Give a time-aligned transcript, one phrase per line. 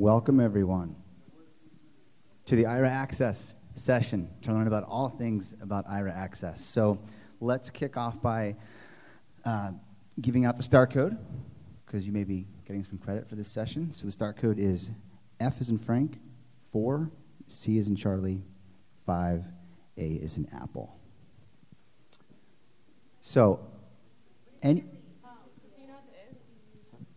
[0.00, 0.94] Welcome, everyone,
[2.44, 6.64] to the Aira Access session to learn about all things about Aira Access.
[6.64, 7.00] So
[7.40, 8.54] let's kick off by
[9.44, 9.72] uh,
[10.20, 11.18] giving out the star code,
[11.84, 13.92] because you may be getting some credit for this session.
[13.92, 14.88] So the star code is
[15.40, 16.20] F is in Frank,
[16.70, 17.10] 4,
[17.48, 18.44] C is in Charlie,
[19.04, 19.46] 5,
[19.96, 20.96] A is in Apple.
[23.20, 23.66] So,
[24.62, 24.84] any.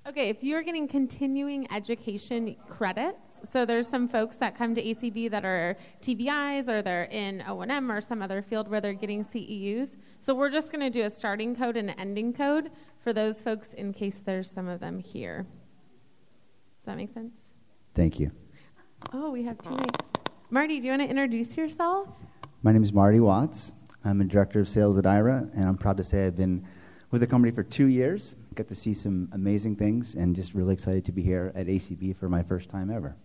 [0.08, 5.30] Okay, if you're getting continuing education credits, so there's some folks that come to ACB
[5.30, 9.98] that are TVIs or they're in O&M or some other field where they're getting CEUs.
[10.20, 12.72] So we're just going to do a starting code and an ending code
[13.04, 15.46] for those folks in case there's some of them here.
[16.80, 17.40] Does that make sense?
[17.94, 18.32] Thank you.
[19.14, 20.06] Oh, we have two mics.
[20.50, 22.08] Marty, do you want to introduce yourself?
[22.64, 23.76] My name is Marty Watts.
[24.04, 26.66] I'm a director of sales at Aira, and I'm proud to say I've been
[27.12, 28.36] with the company for two years.
[28.56, 32.16] Got to see some amazing things, and just really excited to be here at ACB
[32.16, 33.16] for my first time ever.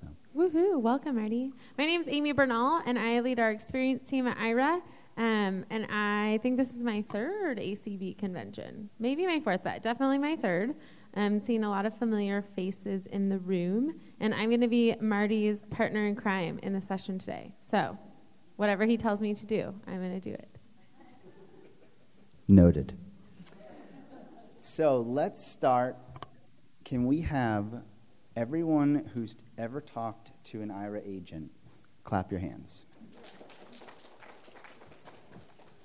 [0.00, 0.08] So.
[0.36, 0.80] Woohoo!
[0.80, 1.52] Welcome, Marty.
[1.78, 4.80] My name is Amy Bernal, and I lead our experience team at Aira.
[5.16, 10.18] Um, and I think this is my third ACB convention, maybe my fourth, but definitely
[10.18, 10.74] my third.
[11.14, 14.96] I'm seeing a lot of familiar faces in the room, and I'm going to be
[15.00, 17.52] Marty's partner in crime in the session today.
[17.60, 17.98] So,
[18.56, 20.48] whatever he tells me to do, I'm going to do it.
[22.48, 22.94] Noted.
[24.74, 25.98] So let's start.
[26.82, 27.82] Can we have
[28.36, 31.50] everyone who's ever talked to an Aira agent
[32.04, 32.86] clap your hands?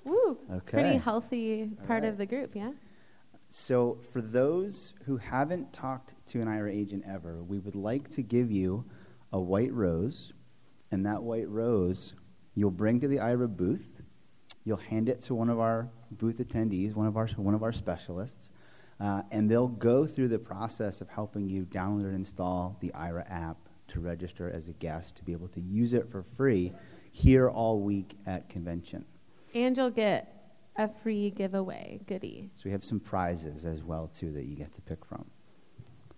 [0.04, 0.38] Woo!
[0.46, 0.56] Okay.
[0.56, 2.08] It's pretty healthy part right.
[2.08, 2.70] of the group, yeah?
[3.50, 8.22] So, for those who haven't talked to an Aira agent ever, we would like to
[8.22, 8.86] give you
[9.34, 10.32] a white rose,
[10.90, 12.14] and that white rose
[12.54, 14.00] you'll bring to the Aira booth.
[14.64, 17.72] You'll hand it to one of our booth attendees, one of our, one of our
[17.74, 18.50] specialists,
[19.00, 23.30] uh, and they'll go through the process of helping you download and install the Aira
[23.30, 23.56] app
[23.88, 26.72] to register as a guest to be able to use it for free
[27.12, 29.04] here all week at convention.
[29.54, 30.34] And you'll get
[30.76, 32.50] a free giveaway goodie.
[32.54, 35.24] So we have some prizes as well too that you get to pick from.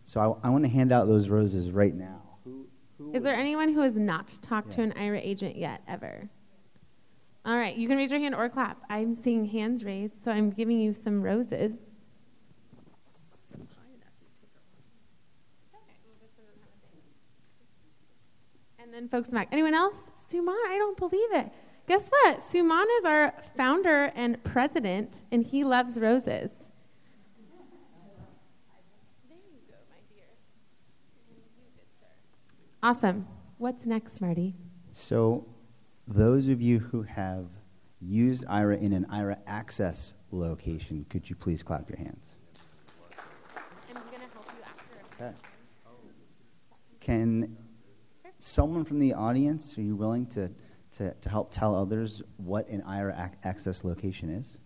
[0.04, 2.22] So I, I want to hand out those roses right now.
[2.44, 2.66] Who,
[2.99, 4.77] who Is there anyone who has not talked yeah.
[4.77, 6.28] to an Aira agent yet ever?
[7.44, 8.83] All right, you can raise your hand or clap.
[8.91, 11.72] I'm seeing hands raised, so I'm giving you some roses.
[18.78, 19.49] And then folks in the back.
[19.50, 19.97] Anyone else?
[20.31, 21.50] Suman, I don't believe it.
[21.88, 22.41] Guess what?
[22.41, 26.50] Suman is our founder and president, and he loves roses.
[32.83, 33.27] Awesome.
[33.59, 34.55] What's next, Marty?
[34.93, 35.47] So,
[36.06, 37.47] those of you who have
[38.00, 42.37] used Aira in an Aira access location, could you please clap your hands?
[43.94, 45.25] I'm going to help you after.
[45.25, 45.34] Okay.
[47.00, 47.56] Can
[48.43, 50.51] someone from the audience, are you willing to,
[50.93, 54.59] to, to help tell others what an Aira ac- access location is?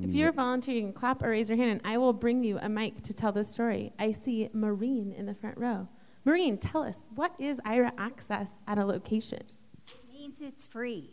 [0.00, 3.02] If you're volunteering, clap or raise your hand, and I will bring you a mic
[3.02, 3.92] to tell the story.
[3.98, 5.86] I see Maureen in the front row.
[6.24, 9.42] Maureen, tell us, what is Aira access at a location?
[9.86, 11.10] It means it's free.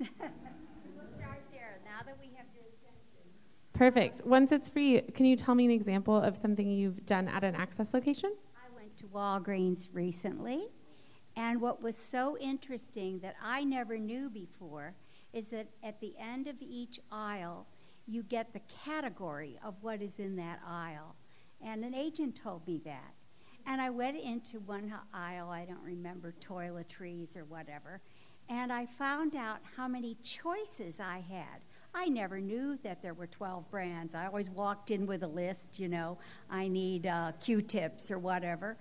[0.00, 3.28] we'll start there now that we have your attention.
[3.74, 4.22] Perfect.
[4.24, 7.54] Once it's free, can you tell me an example of something you've done at an
[7.54, 8.32] access location?
[8.56, 10.68] I went to Walgreens recently
[11.36, 14.94] and what was so interesting that I never knew before
[15.32, 17.66] is that at the end of each aisle,
[18.06, 21.16] you get the category of what is in that aisle.
[21.64, 23.14] And an agent told me that.
[23.66, 28.00] And I went into one aisle, I don't remember, toiletries or whatever,
[28.48, 31.62] and I found out how many choices I had.
[31.94, 34.14] I never knew that there were 12 brands.
[34.14, 36.18] I always walked in with a list, you know,
[36.50, 38.76] I need uh, Q tips or whatever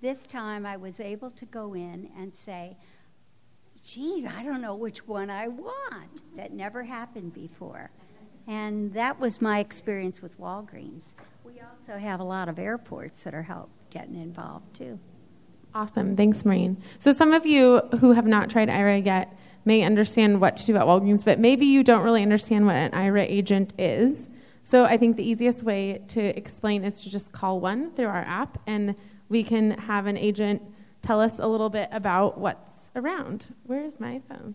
[0.00, 2.76] this time I was able to go in and say,
[3.82, 6.36] geez, I don't know which one I want.
[6.36, 7.90] That never happened before.
[8.46, 11.14] And that was my experience with Walgreens.
[11.44, 14.98] We also have a lot of airports that are help getting involved too.
[15.74, 16.16] Awesome.
[16.16, 16.82] Thanks, Maureen.
[16.98, 20.76] So, some of you who have not tried Aira yet may understand what to do
[20.76, 24.28] at Walgreens, but maybe you don't really understand what an Aira agent is.
[24.62, 28.22] So, I think the easiest way to explain is to just call one through our
[28.22, 28.94] app and
[29.28, 30.62] we can have an agent
[31.02, 33.54] tell us a little bit about what's around.
[33.64, 34.54] Where is my phone?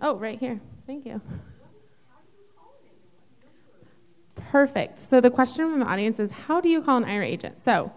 [0.00, 0.60] Oh, right here.
[0.86, 1.20] Thank you.
[4.34, 4.98] Perfect.
[4.98, 7.62] So the question from the audience is how do you call an Aira agent?
[7.62, 7.92] So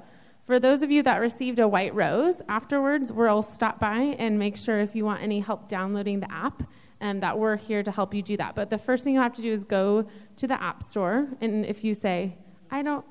[0.45, 4.55] for those of you that received a white rose, afterwards we'll stop by and make
[4.55, 6.63] sure if you want any help downloading the app,
[7.01, 8.55] um, that we're here to help you do that.
[8.55, 10.07] But the first thing you have to do is go
[10.37, 12.37] to the App Store, and if you say,
[12.71, 13.05] I don't,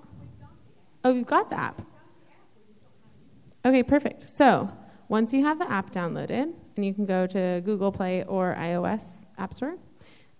[1.04, 1.82] oh, you've got the app.
[3.66, 4.22] Okay, perfect.
[4.22, 4.70] So
[5.08, 9.24] once you have the app downloaded, and you can go to Google Play or iOS
[9.38, 9.76] App Store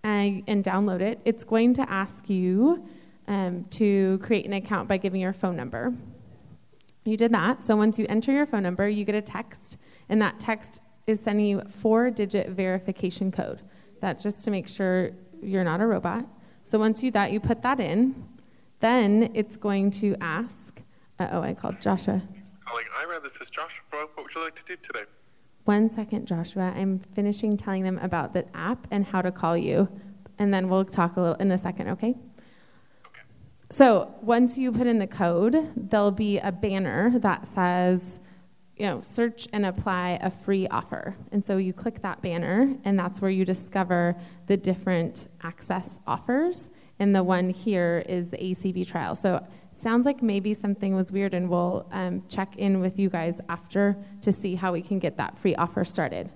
[0.03, 2.87] and, and download it, it's going to ask you
[3.27, 5.95] um, to create an account by giving your phone number.
[7.05, 7.63] You did that.
[7.63, 9.79] So once you enter your phone number, you get a text,
[10.11, 13.61] and that text is sending you a four digit verification code.
[14.01, 15.13] That just to make sure
[15.43, 16.27] you're not a robot.
[16.63, 18.29] So once you that, you put that in.
[18.81, 20.83] Then it's going to ask.
[21.19, 22.23] Oh, I called Joshua.
[22.67, 23.83] Calling Aira, this is Joshua.
[23.91, 25.05] What would you like to do today?
[25.65, 26.73] One second, Joshua.
[26.75, 29.87] I'm finishing telling them about the app and how to call you,
[30.39, 32.11] and then we'll talk a little in a second, okay?
[32.11, 33.21] Okay.
[33.71, 38.21] So once you put in the code, there'll be a banner that says,
[38.77, 41.17] you know, search and apply a free offer.
[41.33, 44.17] And so you click that banner, and that's where you discover
[44.47, 46.71] the different access offers.
[46.99, 49.17] And the one here is the ACB trial.
[49.17, 49.45] So
[49.85, 53.95] sounds like maybe something was weird, and we'll um, check in with you guys after
[54.23, 56.33] to see how we can get that free offer started.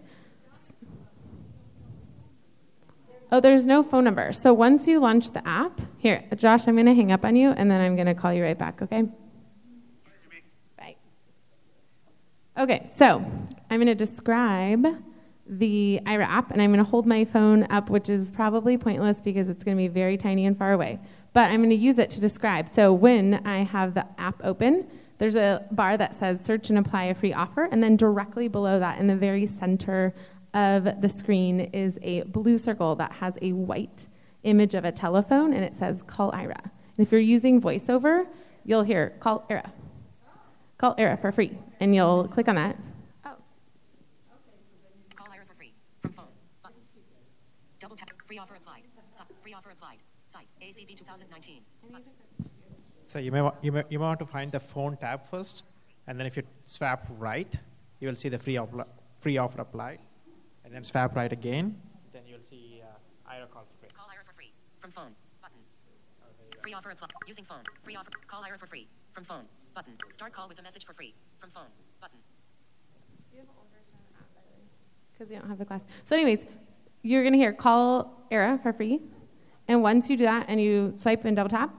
[3.33, 4.33] Oh, there's no phone number.
[4.33, 7.51] So once you launch the app, here, Josh, I'm going to hang up on you,
[7.51, 9.03] and then I'm going to call you right back, okay?
[10.79, 10.97] Bye.
[12.57, 13.25] Okay, so
[13.71, 14.87] I'm going to describe
[15.47, 19.21] the Aira app, and I'm going to hold my phone up, which is probably pointless
[19.23, 20.99] because it's going to be very tiny and far away.
[21.33, 22.69] But I'm going to use it to describe.
[22.69, 24.87] So when I have the app open,
[25.19, 28.79] there's a bar that says search and apply a free offer, and then directly below
[28.79, 30.15] that, in the very center
[30.55, 34.07] of the screen, is a blue circle that has a white
[34.45, 36.63] image of a telephone, and it says call Aira.
[36.63, 38.27] And if you're using VoiceOver,
[38.65, 39.71] you'll hear call Aira.
[40.79, 42.77] Call Aira for free, and you'll click on that.
[43.27, 43.35] Oh.
[45.17, 45.75] Call Aira for free.
[46.01, 46.27] From phone.
[46.63, 46.79] Button.
[47.81, 48.11] Double tap.
[48.25, 48.83] Free offer applied.
[49.11, 49.99] Si- free offer applied.
[50.89, 50.97] Site.
[50.97, 51.63] 2019.
[53.07, 55.65] So you may, wa- you may you may want to find the phone tab first,
[56.07, 57.53] and then if you swap right,
[58.01, 58.85] you will see the free offer,
[59.21, 60.01] free offer applied,
[60.65, 61.77] and then swap right again,
[62.13, 63.89] then you will see uh, Aira call for free.
[63.97, 64.53] Call Aira for free.
[64.79, 65.13] From phone.
[65.41, 65.59] Button.
[66.63, 67.11] Free offer applied.
[67.27, 67.63] Using phone.
[67.83, 68.11] Free offer.
[68.27, 68.87] Call Aira for free.
[69.13, 69.45] From phone.
[69.75, 69.95] Button.
[70.11, 71.15] Start call with a message for free.
[71.39, 71.71] From phone.
[72.01, 72.19] Button.
[75.13, 75.83] because we don't have the class.
[76.05, 76.45] So, anyways,
[77.03, 79.01] you're gonna hear call Era for free,
[79.69, 81.75] and once you do that and you swipe and double tap,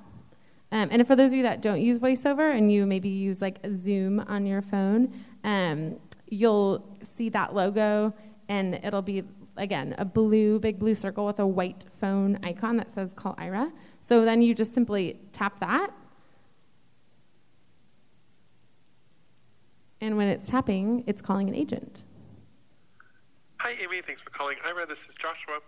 [0.72, 3.58] um, and for those of you that don't use VoiceOver and you maybe use like
[3.74, 5.12] Zoom on your phone,
[5.44, 8.14] um, you'll see that logo,
[8.48, 9.24] and it'll be
[9.58, 13.72] again a blue, big blue circle with a white phone icon that says call Aira.
[14.00, 15.90] So then you just simply tap that.
[20.02, 22.04] And when it's tapping, it's calling an agent.
[23.58, 24.02] Hi, Amy.
[24.02, 24.88] Thanks for calling Aira.
[24.88, 25.60] This is Joshua.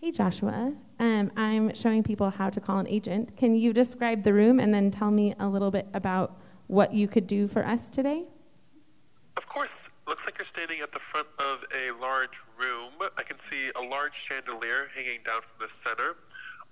[0.00, 0.72] Hey, Joshua.
[0.98, 3.36] Um, I'm showing people how to call an agent.
[3.36, 6.38] Can you describe the room and then tell me a little bit about
[6.68, 8.24] what you could do for us today?
[9.36, 9.70] Of course.
[10.08, 12.92] Looks like you're standing at the front of a large room.
[13.18, 16.16] I can see a large chandelier hanging down from the center.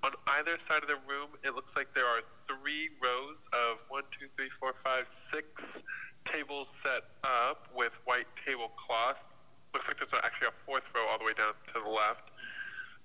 [0.02, 4.04] On either side of the room, it looks like there are three rows of one,
[4.10, 5.84] two, three, four, five, six
[6.24, 9.26] tables set up with white tablecloth.
[9.74, 12.30] Looks like there's actually a fourth row all the way down to the left.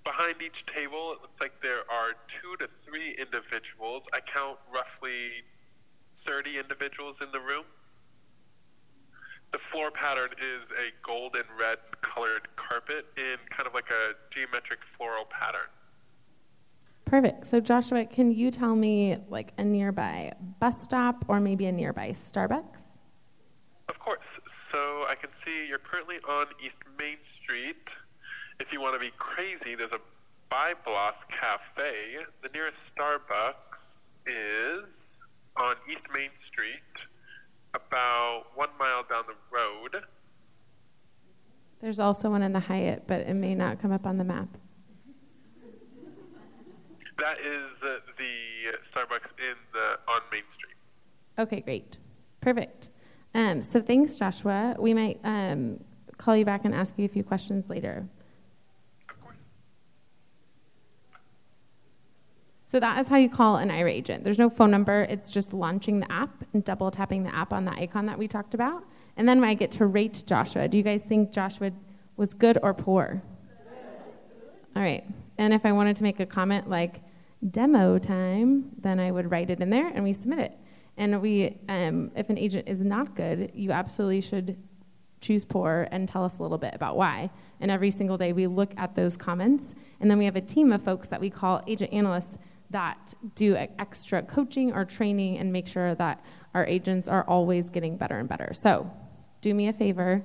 [0.03, 4.07] Behind each table, it looks like there are two to three individuals.
[4.13, 5.43] I count roughly
[6.12, 7.63] 30 individuals in the room.
[9.51, 14.13] The floor pattern is a gold and red colored carpet in kind of like a
[14.29, 15.69] geometric floral pattern.
[17.05, 17.48] Perfect.
[17.48, 22.10] So, Joshua, can you tell me like a nearby bus stop or maybe a nearby
[22.10, 22.81] Starbucks?
[23.88, 24.25] Of course.
[24.72, 27.95] So I can see you're currently on East Main Street.
[28.60, 30.00] If you want to be crazy, there's a
[30.51, 32.17] Byblos Cafe.
[32.41, 35.24] The nearest Starbucks is
[35.57, 37.07] on East Main Street,
[37.74, 40.03] about one mile down the road.
[41.81, 44.48] There's also one in the Hyatt, but it may not come up on the map.
[47.17, 50.75] That is the, the Starbucks in the on Main Street.
[51.38, 51.98] Okay, great.
[52.41, 52.89] Perfect.
[53.36, 54.75] Um, so, thanks, Joshua.
[54.79, 55.83] We might um,
[56.17, 58.07] call you back and ask you a few questions later.
[59.10, 59.43] Of course.
[62.74, 64.24] So that is how you call an Aira agent.
[64.24, 65.03] There's no phone number.
[65.03, 68.27] It's just launching the app and double tapping the app on the icon that we
[68.27, 68.84] talked about.
[69.15, 70.68] And then when I get to rate Joshua.
[70.68, 71.70] Do you guys think Joshua
[72.18, 73.22] was good or poor?
[74.75, 75.03] All right.
[75.38, 77.01] And if I wanted to make a comment like
[77.51, 80.58] demo time, then I would write it in there and we submit it.
[80.98, 84.58] And we, um, if an agent is not good, you absolutely should
[85.22, 87.30] choose poor and tell us a little bit about why.
[87.60, 90.74] And every single day we look at those comments, and then we have a team
[90.74, 92.39] of folks that we call agent analysts
[92.74, 97.98] that do extra coaching or training and make sure that our agents are always getting
[97.98, 98.51] better and better.
[98.53, 98.92] So,
[99.42, 100.24] do me a favor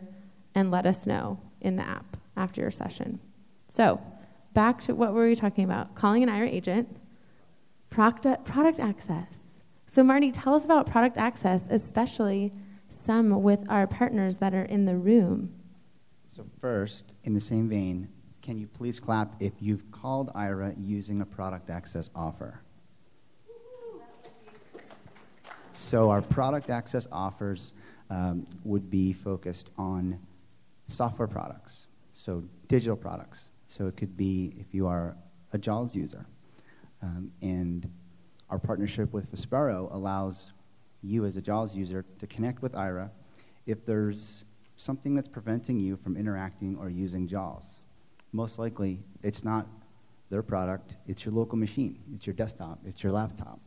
[0.55, 3.21] and let us know in the app after your session.
[3.69, 4.01] So,
[4.55, 5.95] back to what were we talking about?
[5.95, 6.97] Calling an Aira agent,
[7.91, 9.29] product, product access.
[9.87, 12.53] So, Marty, tell us about product access, especially
[12.89, 15.55] some with our partners that are in the room.
[16.29, 18.09] So, first, in the same vein,
[18.49, 22.63] can you please clap if you've called Aira using a product access offer?
[25.71, 27.75] So, our product access offers
[28.09, 30.19] um, would be focused on
[30.87, 33.51] software products, so digital products.
[33.67, 35.15] So, it could be if you are
[35.53, 36.25] a JAWS user.
[37.03, 37.87] Um, and
[38.49, 40.53] our partnership with Vispero allows
[41.03, 43.11] you, as a JAWS user, to connect with Aira
[43.67, 47.83] if there's something that's preventing you from interacting or using JAWS.
[48.33, 49.67] Most likely, it's not
[50.31, 53.61] their product, it's your local machine, it's your desktop, it's your laptop.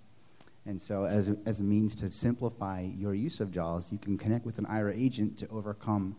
[0.66, 4.18] And so, as a, as a means to simplify your use of JAWS, you can
[4.18, 6.16] connect with an Aira agent to overcome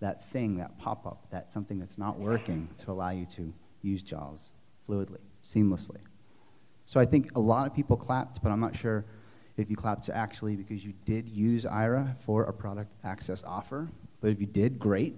[0.00, 4.02] that thing, that pop up, that something that's not working to allow you to use
[4.02, 4.50] JAWS
[4.88, 5.98] fluidly, seamlessly.
[6.86, 9.04] So, I think a lot of people clapped, but I'm not sure
[9.56, 13.88] if you clapped actually because you did use Aira for a product access offer.
[14.20, 15.14] But if you did, great.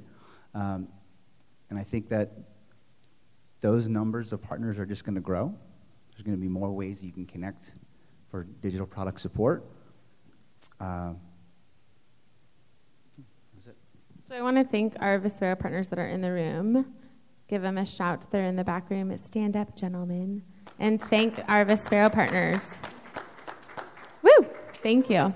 [0.55, 0.89] Um,
[1.71, 2.33] and I think that
[3.61, 5.55] those numbers of partners are just going to grow.
[6.11, 7.73] There's going to be more ways you can connect
[8.31, 9.65] for digital product support.
[10.81, 11.13] Uh.
[14.29, 16.87] So I want to thank our Vispero partners that are in the room.
[17.49, 18.29] Give them a shout.
[18.33, 19.17] They're in the back room.
[19.19, 20.43] Stand up, gentlemen.
[20.81, 22.75] And thank our Vispero partners.
[24.23, 24.47] Woo!
[24.83, 25.33] Thank you.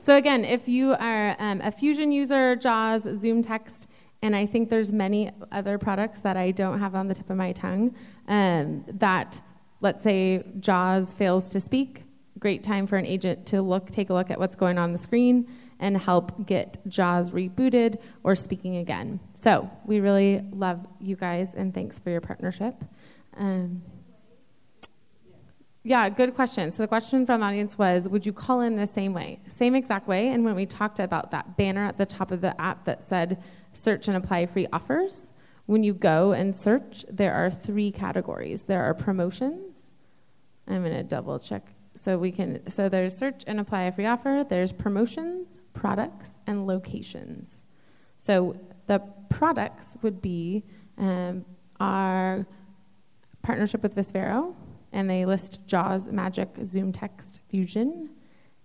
[0.00, 3.87] So again, if you are um, a Fusion user, JAWS, Zoom Text,
[4.22, 7.36] and I think there's many other products that I don't have on the tip of
[7.36, 7.94] my tongue
[8.26, 9.40] um, that,
[9.80, 12.04] let's say, JAWS fails to speak,
[12.38, 14.98] great time for an agent to look, take a look at what's going on the
[14.98, 15.48] screen
[15.80, 19.20] and help get JAWS rebooted or speaking again.
[19.34, 22.74] So we really love you guys and thanks for your partnership.
[23.36, 23.82] Um,
[25.84, 26.70] yeah, good question.
[26.72, 29.40] So the question from the audience was, would you call in the same way?
[29.46, 30.28] Same exact way.
[30.28, 33.42] And when we talked about that banner at the top of the app that said
[33.72, 35.32] search and apply free offers,
[35.66, 38.64] when you go and search, there are three categories.
[38.64, 39.92] There are promotions.
[40.66, 44.06] I'm going to double check so we can so there's search and apply a free
[44.06, 47.64] offer, there's promotions, products, and locations.
[48.18, 48.56] So
[48.86, 50.64] the products would be
[50.96, 51.44] um,
[51.80, 52.46] our
[53.42, 54.54] partnership with Vispero,
[54.92, 58.10] and they list JAWS, Magic, Zoom Text, Fusion.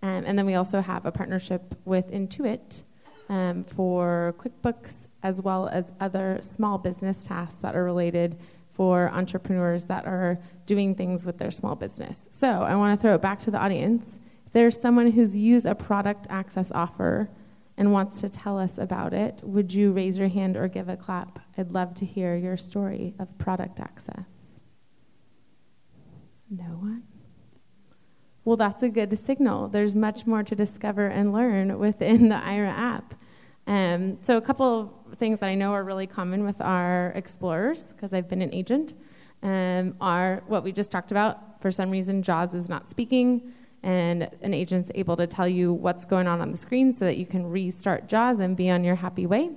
[0.02, 2.84] Um, and then we also have a partnership with Intuit
[3.30, 8.38] um, for QuickBooks, as well as other small business tasks that are related
[8.74, 12.28] for entrepreneurs that are doing things with their small business.
[12.32, 14.18] So I want to throw it back to the audience.
[14.48, 17.30] If there's someone who's used a product access offer
[17.78, 20.98] and wants to tell us about it, would you raise your hand or give a
[20.98, 21.40] clap?
[21.58, 24.26] I'd love to hear your story of product access.
[26.50, 27.04] No one?
[28.46, 29.70] Well, that's a good signal.
[29.70, 33.14] There's much more to discover and learn within the Aira app.
[33.68, 37.84] Um, so, a couple of things that I know are really common with our explorers,
[37.84, 38.96] because I've been an agent,
[39.44, 41.62] um, are what we just talked about.
[41.62, 46.04] For some reason, JAWS is not speaking, and an agent's able to tell you what's
[46.04, 48.96] going on on the screen so that you can restart JAWS and be on your
[48.96, 49.52] happy way.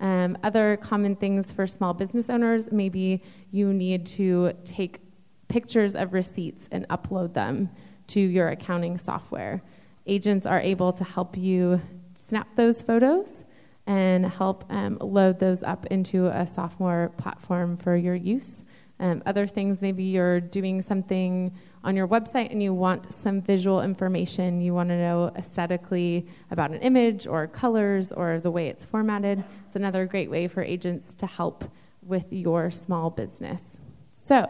[0.00, 5.00] Um, other common things for small business owners maybe you need to take
[5.48, 7.70] pictures of receipts and upload them
[8.08, 9.62] to your accounting software.
[10.06, 11.80] Agents are able to help you
[12.14, 13.44] snap those photos
[13.86, 18.64] and help um, load those up into a software platform for your use.
[18.98, 21.52] Um, other things, maybe you're doing something
[21.84, 24.60] on your website and you want some visual information.
[24.60, 29.44] You want to know aesthetically about an image or colors or the way it's formatted.
[29.66, 31.64] It's another great way for agents to help
[32.02, 33.78] with your small business.
[34.14, 34.48] So,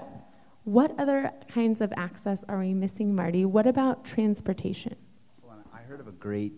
[0.67, 3.45] what other kinds of access are we missing, Marty?
[3.45, 4.97] What about transportation?
[5.73, 6.55] I heard of a great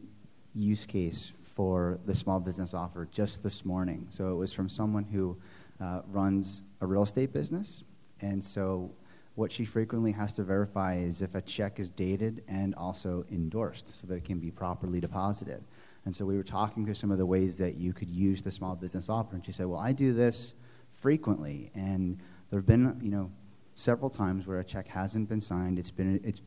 [0.55, 4.07] use case for the small business offer just this morning.
[4.09, 5.37] So it was from someone who
[5.79, 7.85] uh, runs a real estate business.
[8.23, 8.93] And so
[9.35, 13.95] what she frequently has to verify is if a check is dated and also endorsed
[13.95, 15.63] so that it can be properly deposited.
[16.07, 18.51] And so we were talking through some of the ways that you could use the
[18.51, 19.35] small business offer.
[19.35, 20.55] And she said, Well, I do this
[20.95, 21.71] frequently.
[21.75, 23.31] And there have been, you know,
[23.79, 26.41] several times where a check hasn't been signed, it's been, it's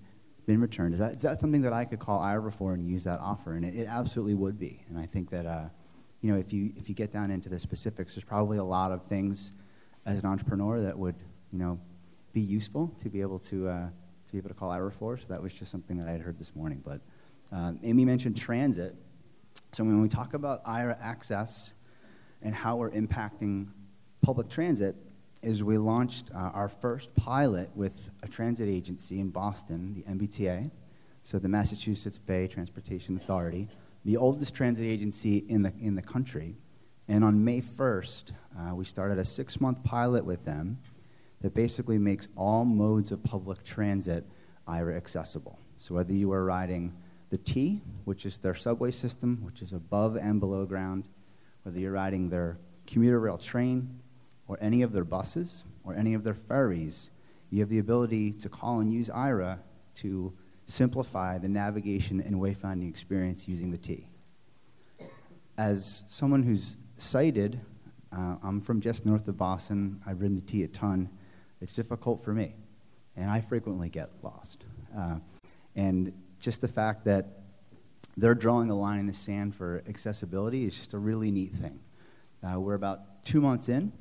[0.46, 0.94] been returned.
[0.94, 3.54] Is that, is that something that I could call Aira for and use that offer?
[3.54, 4.84] And it, it absolutely would be.
[4.90, 5.70] And I think that, uh,
[6.20, 8.92] you know, if you, if you get down into the specifics, there's probably a lot
[8.92, 9.54] of things
[10.06, 11.16] as an entrepreneur that would,
[11.54, 11.80] you know,
[12.34, 13.88] be useful to be able to, uh,
[14.26, 15.18] to be able to call Aira for.
[15.18, 16.82] So that was just something that I had heard this morning.
[16.86, 17.00] But
[17.54, 18.94] um, Amy mentioned transit.
[19.72, 21.76] So when we talk about Aira access
[22.42, 23.68] and how we're impacting
[24.22, 24.98] public transit,
[25.42, 30.70] is we launched uh, our first pilot with a transit agency in Boston, the MBTA,
[31.24, 33.68] so the Massachusetts Bay Transportation Authority,
[34.06, 36.56] the oldest transit agency in the, in the country.
[37.08, 40.80] And on May 1st, uh, we started a six month pilot with them
[41.42, 44.26] that basically makes all modes of public transit
[44.68, 45.60] Aira accessible.
[45.78, 46.94] So whether you are riding
[47.30, 51.08] the T, which is their subway system, which is above and below ground,
[51.64, 54.00] whether you're riding their commuter rail train,
[54.52, 57.10] or any of their buses, or any of their ferries,
[57.52, 59.60] you have the ability to call and use Aira
[59.96, 60.34] to
[60.66, 64.10] simplify the navigation and wayfinding experience using the T.
[65.58, 67.62] As someone who's sighted,
[68.12, 70.02] uh, I'm from just north of Boston.
[70.06, 71.10] I've ridden the T a ton.
[71.62, 72.54] It's difficult for me,
[73.16, 74.66] and I frequently get lost.
[74.98, 75.20] Uh,
[75.78, 77.40] and just the fact that
[78.18, 81.80] they're drawing a line in the sand for accessibility is just a really neat thing.
[82.44, 83.94] Uh, we're about two months in,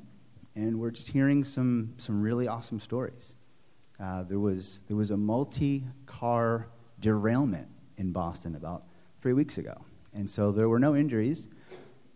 [0.55, 3.35] and we're just hearing some, some really awesome stories.
[3.99, 6.67] Uh, there, was, there was a multi car
[6.99, 7.67] derailment
[7.97, 8.83] in Boston about
[9.21, 9.85] three weeks ago.
[10.13, 11.47] And so there were no injuries,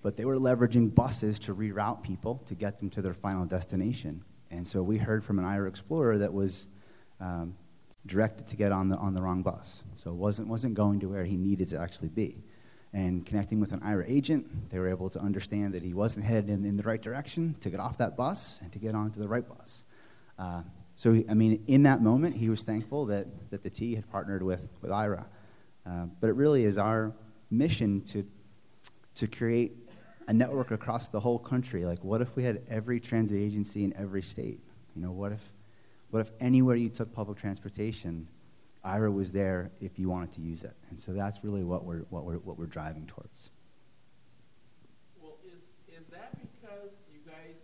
[0.01, 4.23] but they were leveraging buses to reroute people to get them to their final destination.
[4.51, 6.67] And so we heard from an Aira Explorer that was
[7.19, 7.55] um,
[8.05, 9.83] directed to get on the, on the wrong bus.
[9.97, 12.43] So it wasn't, wasn't going to where he needed to actually be.
[12.95, 16.49] And connecting with an Aira agent, they were able to understand that he wasn't headed
[16.49, 19.27] in, in the right direction to get off that bus and to get onto the
[19.27, 19.83] right bus.
[20.39, 20.61] Uh,
[20.95, 24.41] so, I mean, in that moment, he was thankful that, that the T had partnered
[24.41, 25.25] with, with Aira.
[25.85, 27.11] Uh, but it really is our
[27.51, 28.25] mission to,
[29.15, 29.73] to create
[30.29, 31.83] a network across the whole country.
[31.83, 34.61] Like, what if we had every transit agency in every state?
[34.95, 35.51] You know, what if,
[36.11, 38.29] what if anywhere you took public transportation,
[38.85, 40.73] Aira was there if you wanted to use it?
[40.89, 43.49] And so that's really what we're, what we're, what we're driving towards.
[45.21, 47.55] Well, is, is that because you guys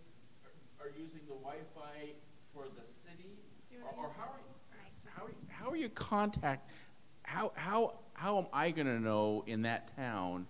[0.43, 2.13] are, are using the Wi-Fi
[2.53, 3.29] for the city?
[3.83, 6.69] Or, or how are you, how, are you- how are you contact,
[7.23, 10.47] how, how, how am I gonna know in that town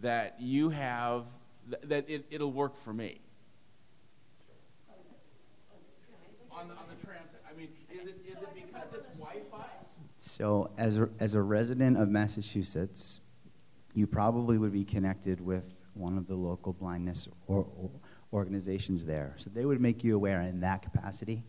[0.00, 1.26] that you have,
[1.70, 3.20] th- that it, it'll work for me?
[6.50, 9.66] On the, on the transit, I mean, is it, is it because it's Wi-Fi?
[10.36, 13.20] So, as a, as a resident of Massachusetts,
[13.94, 17.88] you probably would be connected with one of the local blindness or, or
[18.32, 19.34] organizations there.
[19.36, 21.44] So, they would make you aware in that capacity.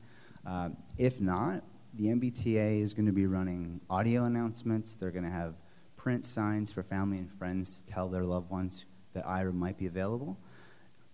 [0.46, 1.64] Um, if not,
[1.96, 4.94] the MBTA is going to be running audio announcements.
[4.94, 5.56] They're going to have
[5.98, 9.88] print signs for family and friends to tell their loved ones that Aira might be
[9.88, 10.38] available.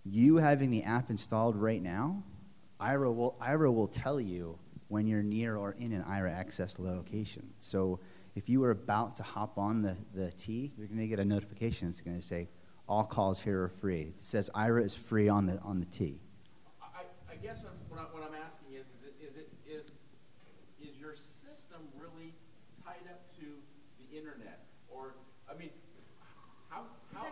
[0.03, 2.21] You having the app installed right now,
[2.81, 4.59] Aira will, Aira will tell you
[4.91, 7.47] when you're near or in an Aira access location.
[7.61, 8.01] So
[8.35, 11.23] if you were about to hop on the, the T, you're going to get a
[11.25, 11.87] notification.
[11.87, 12.49] It's going to say,
[12.89, 14.13] all calls here are free.
[14.19, 16.19] It says Aira is free on the, on the T.
[16.81, 19.49] I, I guess what, I'm- what, I, what I'm asking is, is it, is it,
[19.65, 19.85] is,
[20.89, 22.33] is your system really
[22.83, 23.45] tied up to
[23.97, 24.65] the internet?
[24.89, 25.15] Or,
[25.49, 25.69] I mean,
[26.69, 26.81] how,
[27.13, 27.27] how?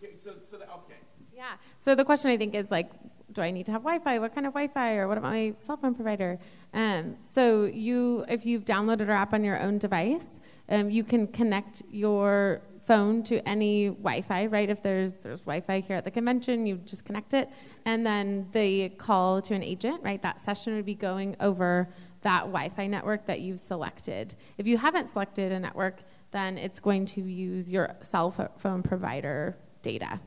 [0.00, 1.00] Okay, so, so, that, okay.
[1.36, 1.54] Yeah.
[1.80, 2.90] So the question I think is like,
[3.38, 4.18] do I need to have Wi-Fi?
[4.18, 6.40] What kind of Wi-Fi, or what about my cell phone provider?
[6.74, 11.28] Um, so you, if you've downloaded our app on your own device, um, you can
[11.28, 14.46] connect your phone to any Wi-Fi.
[14.46, 14.68] Right?
[14.68, 17.48] If there's there's Wi-Fi here at the convention, you just connect it,
[17.84, 20.02] and then the call to an agent.
[20.02, 20.20] Right?
[20.20, 21.88] That session would be going over
[22.22, 24.34] that Wi-Fi network that you've selected.
[24.58, 26.00] If you haven't selected a network,
[26.32, 30.18] then it's going to use your cell phone provider data.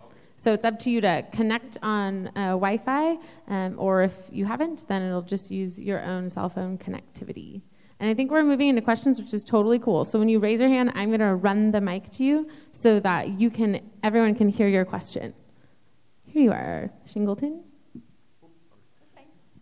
[0.42, 4.44] So it's up to you to connect on uh, Wi Fi, um, or if you
[4.46, 7.62] haven't, then it'll just use your own cell phone connectivity.
[8.00, 10.04] And I think we're moving into questions, which is totally cool.
[10.04, 13.00] So when you raise your hand, I'm going to run the mic to you so
[13.02, 15.36] that you can, everyone can hear your question.
[16.26, 17.62] Here you are, Shingleton.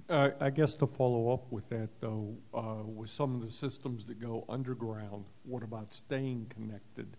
[0.09, 4.05] Uh, I guess to follow up with that, though, uh, with some of the systems
[4.05, 7.17] that go underground, what about staying connected?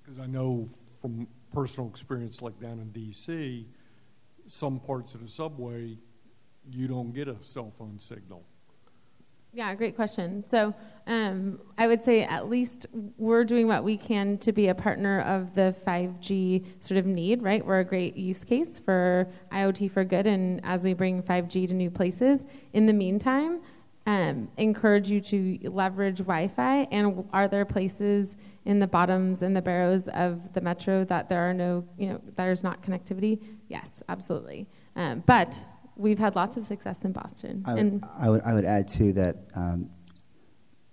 [0.00, 0.68] Because I know
[1.04, 3.66] from personal experience, like down in D.C.,
[4.46, 5.98] some parts of the subway,
[6.70, 8.42] you don't get a cell phone signal.
[9.52, 10.48] Yeah, great question.
[10.48, 10.74] So
[11.06, 12.86] um, I would say at least
[13.18, 17.42] we're doing what we can to be a partner of the 5G sort of need,
[17.42, 17.64] right?
[17.64, 21.74] We're a great use case for IoT for good, and as we bring 5G to
[21.74, 22.46] new places.
[22.72, 23.60] In the meantime,
[24.06, 26.88] um, encourage you to leverage Wi-Fi.
[26.90, 31.40] And are there places in the bottoms and the barrows of the metro that there
[31.40, 33.42] are no, you know, there's not connectivity?
[33.68, 34.66] Yes, absolutely.
[34.96, 35.58] Um, but
[35.96, 37.62] we've had lots of success in Boston.
[37.66, 39.90] I would, and I would, I would add too that um,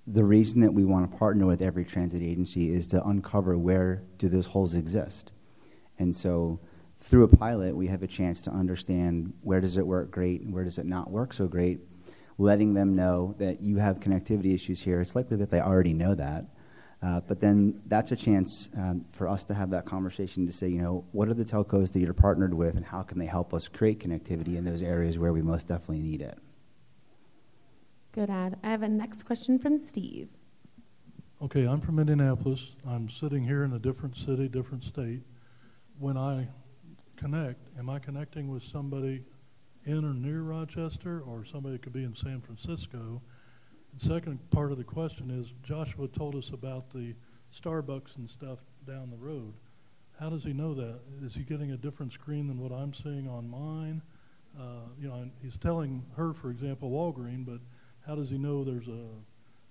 [0.05, 4.03] the reason that we want to partner with every transit agency is to uncover where
[4.17, 5.31] do those holes exist.
[5.97, 6.59] And so
[6.99, 10.53] through a pilot, we have a chance to understand where does it work great and
[10.53, 11.79] where does it not work so great,
[12.37, 15.01] letting them know that you have connectivity issues here.
[15.01, 16.45] It's likely that they already know that.
[17.01, 20.67] Uh, but then that's a chance um, for us to have that conversation to say,
[20.67, 23.53] you know, what are the telcos that you're partnered with and how can they help
[23.53, 26.37] us create connectivity in those areas where we most definitely need it?
[28.11, 28.57] good ad.
[28.63, 30.29] I have a next question from Steve.
[31.41, 32.75] Okay, I'm from Indianapolis.
[32.87, 35.21] I'm sitting here in a different city, different state.
[35.97, 36.47] When I
[37.15, 39.23] connect, am I connecting with somebody
[39.85, 43.21] in or near Rochester or somebody that could be in San Francisco?
[43.99, 47.13] The second part of the question is Joshua told us about the
[47.53, 49.53] Starbucks and stuff down the road.
[50.19, 50.99] How does he know that?
[51.23, 54.01] Is he getting a different screen than what I'm seeing on mine?
[54.57, 57.59] Uh, you know, he's telling her, for example, Walgreen, but
[58.05, 59.07] how does he know there's a,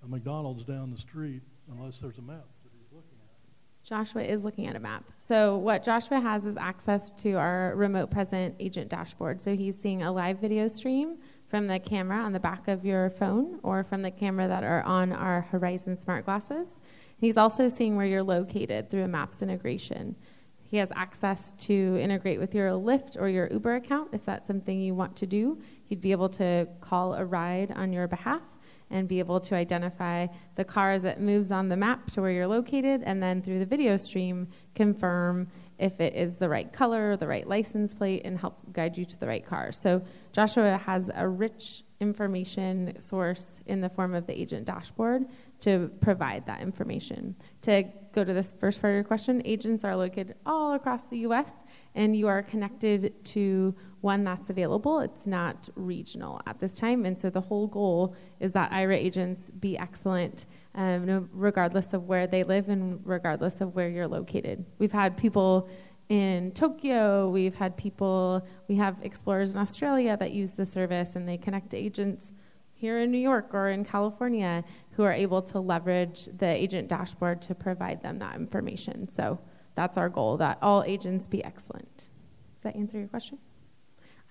[0.05, 3.87] a McDonald's down the street unless there's a map that he's looking at?
[3.87, 5.05] Joshua is looking at a map.
[5.19, 9.41] So, what Joshua has is access to our remote present agent dashboard.
[9.41, 11.19] So, he's seeing a live video stream
[11.51, 14.83] from the camera on the back of your phone or from the camera that are
[14.85, 16.81] on our Horizon smart glasses.
[17.19, 20.15] He's also seeing where you're located through a maps integration.
[20.63, 24.81] He has access to integrate with your Lyft or your Uber account if that's something
[24.81, 25.61] you want to do.
[25.89, 28.43] He'd be able to call a ride on your behalf
[28.89, 32.31] and be able to identify the car as it moves on the map to where
[32.31, 35.49] you're located, and then through the video stream, confirm
[35.81, 39.19] if it is the right color, the right license plate, and help guide you to
[39.19, 39.73] the right car.
[39.73, 45.27] So Joshua has a rich information source in the form of the agent dashboard
[45.61, 47.37] to provide that information.
[47.63, 51.19] To go to this first part of your question, agents are located all across the
[51.19, 51.51] US
[51.95, 55.01] and you are connected to one that's available.
[55.01, 57.05] It's not regional at this time.
[57.05, 62.27] And so the whole goal is that Aira agents be excellent um, regardless of where
[62.27, 64.65] they live and regardless of where you're located.
[64.79, 65.69] We've had people
[66.09, 71.29] in Tokyo, we've had people, we have explorers in Australia that use the service and
[71.29, 72.33] they connect to agents
[72.81, 77.43] here in New York or in California who are able to leverage the agent dashboard
[77.43, 79.07] to provide them that information.
[79.11, 79.39] So
[79.75, 81.97] that's our goal that all agents be excellent.
[81.97, 83.39] Does that answer your question?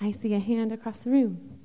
[0.01, 1.59] I see a hand across the room.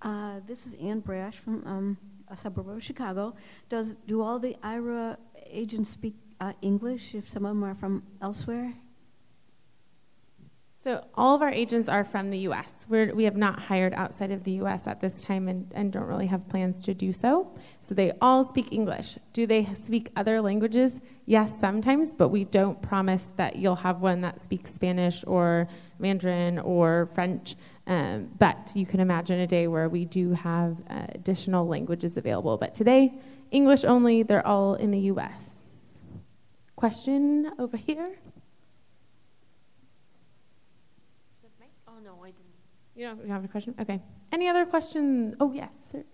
[0.00, 3.34] Uh, this is Ann Brash from um, a suburb of Chicago.
[3.68, 5.18] Does do all the Aira
[5.50, 8.72] agents speak uh, English if some of them are from elsewhere?
[10.82, 12.86] So all of our agents are from the U.S.
[12.88, 14.86] We're, we have not hired outside of the U.S.
[14.86, 17.54] at this time and, and don't really have plans to do so.
[17.82, 19.18] So they all speak English.
[19.34, 20.98] Do they speak other languages?
[21.26, 26.58] Yes, sometimes, but we don't promise that you'll have one that speaks Spanish or Mandarin
[26.58, 27.56] or French.
[27.86, 32.56] Um, but you can imagine a day where we do have uh, additional languages available.
[32.56, 33.12] But today,
[33.50, 35.56] English only, they're all in the U.S.
[36.74, 38.16] Question over here?
[43.00, 43.74] You don't have a question?
[43.80, 43.98] Okay.
[44.30, 45.34] Any other questions?
[45.40, 46.04] Oh, yes, sir.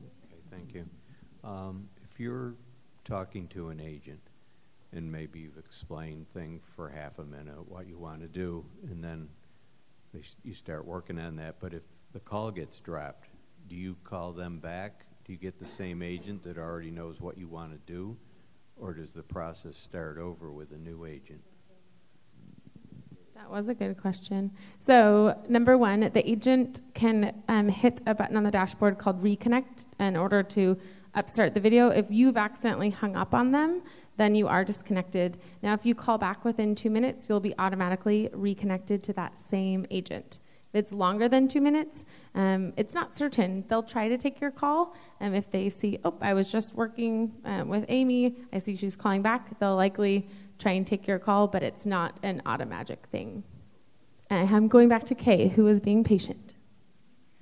[0.00, 0.86] Okay, thank you.
[1.42, 2.54] Um, if you're
[3.04, 4.20] talking to an agent
[4.92, 9.02] and maybe you've explained things for half a minute what you want to do, and
[9.02, 9.28] then
[10.44, 13.26] you start working on that, but if the call gets dropped,
[13.68, 15.06] do you call them back?
[15.24, 18.16] Do you get the same agent that already knows what you want to do?
[18.76, 21.42] Or does the process start over with a new agent?
[23.42, 24.52] That was a good question.
[24.78, 29.86] So, number one, the agent can um, hit a button on the dashboard called reconnect
[29.98, 30.78] in order to
[31.16, 31.88] upstart the video.
[31.88, 33.82] If you've accidentally hung up on them,
[34.16, 35.38] then you are disconnected.
[35.60, 39.86] Now, if you call back within two minutes, you'll be automatically reconnected to that same
[39.90, 40.38] agent.
[40.72, 42.04] If it's longer than two minutes,
[42.36, 43.64] um, it's not certain.
[43.66, 44.94] They'll try to take your call.
[45.18, 48.76] And um, if they see, oh, I was just working um, with Amy, I see
[48.76, 50.28] she's calling back, they'll likely
[50.62, 53.42] try and take your call, but it's not an automatic thing.
[54.30, 56.54] And I'm going back to Kay, who is being patient.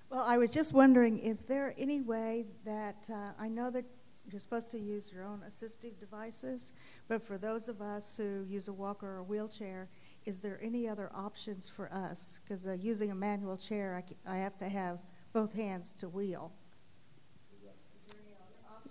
[0.09, 3.85] Well, I was just wondering is there any way that uh, I know that
[4.29, 6.73] you're supposed to use your own assistive devices,
[7.09, 9.89] but for those of us who use a walker or a wheelchair,
[10.25, 12.41] is there any other options for us?
[12.43, 15.01] Because uh, using a manual chair, I, I have to have
[15.33, 16.53] both hands to wheel.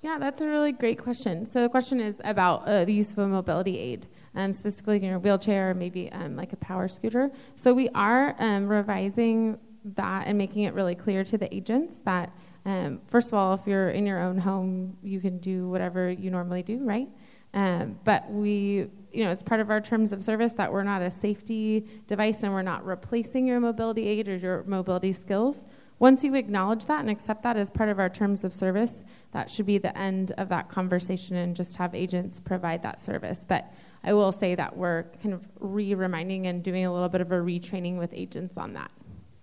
[0.02, 1.46] Yeah, that's a really great question.
[1.46, 5.14] So the question is about uh, the use of a mobility aid um, specifically in
[5.14, 7.32] a wheelchair or maybe um, like a power scooter.
[7.58, 9.60] So we are um, revising
[9.96, 12.32] that and making it really clear to the agents that,
[12.66, 16.32] um, first of all, if you're in your own home, you can do whatever you
[16.32, 17.10] normally do, right?
[17.54, 21.02] Um, but we, you know, it's part of our terms of service that we're not
[21.02, 25.66] a safety device and we're not replacing your mobility aid or your mobility skills.
[26.00, 29.52] Once you acknowledge that and accept that as part of our terms of service, that
[29.52, 33.46] should be the end of that conversation and just have agents provide that service.
[33.46, 37.20] But I will say that we're kind of re reminding and doing a little bit
[37.20, 38.92] of a retraining with agents on that.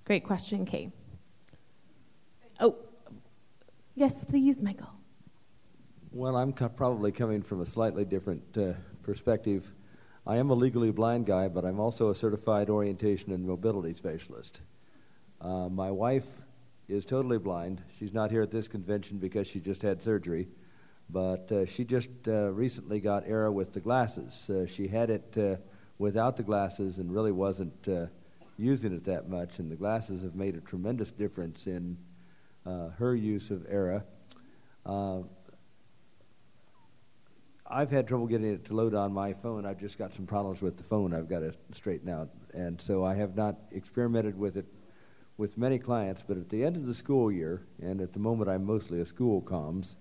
[0.05, 0.90] Great question, Kay.
[2.59, 2.77] Oh,
[3.95, 4.92] yes, please, Michael.
[6.11, 9.75] Well, I'm co- probably coming from a slightly different uh, perspective.
[10.27, 14.62] I am a legally blind guy, but I'm also a certified orientation and mobility specialist.
[15.38, 16.27] Uh, my wife
[16.88, 17.83] is totally blind.
[17.99, 20.49] She's not here at this convention because she just had surgery,
[21.11, 24.49] but uh, she just uh, recently got ERA with the glasses.
[24.49, 25.57] Uh, she had it uh,
[25.99, 28.07] without the glasses and really wasn't uh,
[28.57, 31.99] using it that much, and the glasses have made a tremendous difference in
[32.64, 34.05] uh, her use of ERA.
[37.68, 39.66] I've had trouble getting it to load on my phone.
[39.66, 42.29] I've just got some problems with the phone I've got to straighten out.
[42.55, 44.66] And so I have not experimented with it
[45.38, 48.49] with many clients, but at the end of the school year, and at the moment
[48.49, 49.96] I'm mostly a school comms,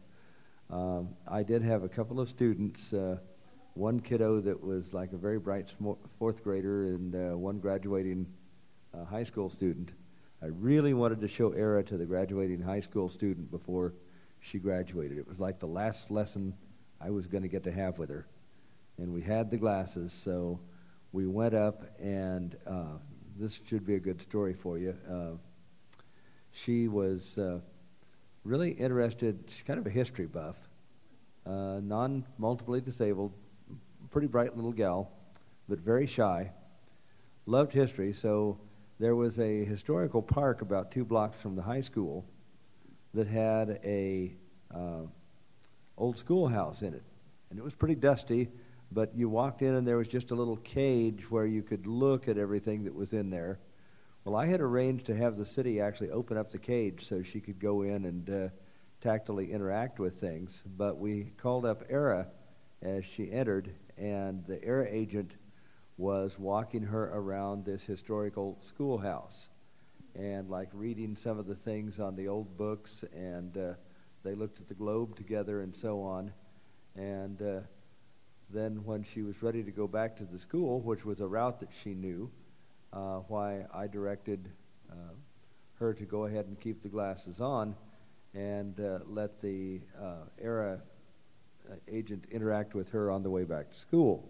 [0.70, 3.18] um, I did have a couple of students, uh,
[3.74, 8.26] one kiddo that was like a very bright sm- fourth grader and uh, one graduating
[8.94, 9.94] uh, high school student.
[10.42, 13.94] I really wanted to show ERA to the graduating high school student before
[14.40, 15.18] she graduated.
[15.18, 16.54] It was like the last lesson
[17.02, 18.28] I was going to get to have with her.
[18.98, 20.62] And we had the glasses, so
[21.12, 22.98] we went up, and uh,
[23.36, 24.96] this should be a good story for you.
[25.10, 25.38] Uh,
[26.52, 27.60] she was uh,
[28.44, 30.56] really interested, she's kind of a history buff,
[31.46, 33.34] uh, non multiply disabled,
[34.10, 35.12] pretty bright little gal,
[35.68, 36.52] but very shy.
[37.46, 38.58] Loved history, so
[39.00, 42.26] there was a historical park about two blocks from the high school
[43.14, 44.34] that had a
[44.74, 45.02] uh,
[45.98, 47.04] old schoolhouse in it.
[47.50, 48.50] And it was pretty dusty,
[48.92, 52.28] but you walked in and there was just a little cage where you could look
[52.28, 53.60] at everything that was in there.
[54.24, 57.40] Well, I had arranged to have the city actually open up the cage so she
[57.40, 58.50] could go in and uh,
[59.02, 60.64] tactily interact with things.
[60.66, 62.28] But we called up ERA
[62.82, 65.38] as she entered, and the ERA agent
[65.98, 69.50] was walking her around this historical schoolhouse
[70.16, 73.74] and like reading some of the things on the old books and uh,
[74.24, 76.32] they looked at the globe together and so on.
[76.96, 77.60] And uh,
[78.50, 81.60] then, when she was ready to go back to the school, which was a route
[81.60, 82.30] that she knew,
[82.94, 84.50] uh, why I directed
[84.92, 85.14] uh,
[85.80, 87.76] her to go ahead and keep the glasses on
[88.34, 90.82] and uh, let the uh, ERA
[91.70, 94.30] uh, agent interact with her on the way back to school.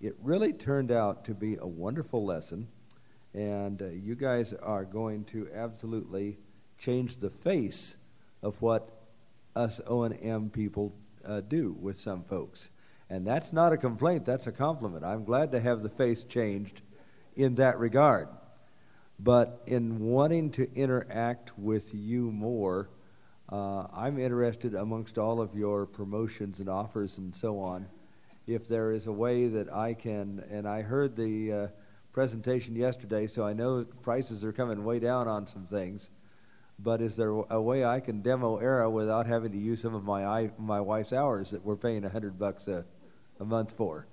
[0.00, 2.68] It really turned out to be a wonderful lesson,
[3.32, 6.38] and you guys are going to absolutely
[6.78, 7.96] change the face
[8.42, 8.90] of what
[9.56, 10.94] us O&M people
[11.24, 12.70] uh, do with some folks.
[13.10, 15.04] And that's not a complaint, that's a compliment.
[15.04, 16.82] I'm glad to have the face changed
[17.36, 18.28] in that regard.
[19.18, 22.90] But in wanting to interact with you more,
[23.50, 27.86] uh, I'm interested amongst all of your promotions and offers and so on.
[28.46, 31.68] If there is a way that I can, and I heard the uh,
[32.12, 36.10] presentation yesterday, so I know prices are coming way down on some things
[36.78, 40.04] but is there a way I can demo ERA without having to use some of
[40.04, 42.84] my my wife's hours that we're paying a hundred bucks a,
[43.40, 44.06] a month for?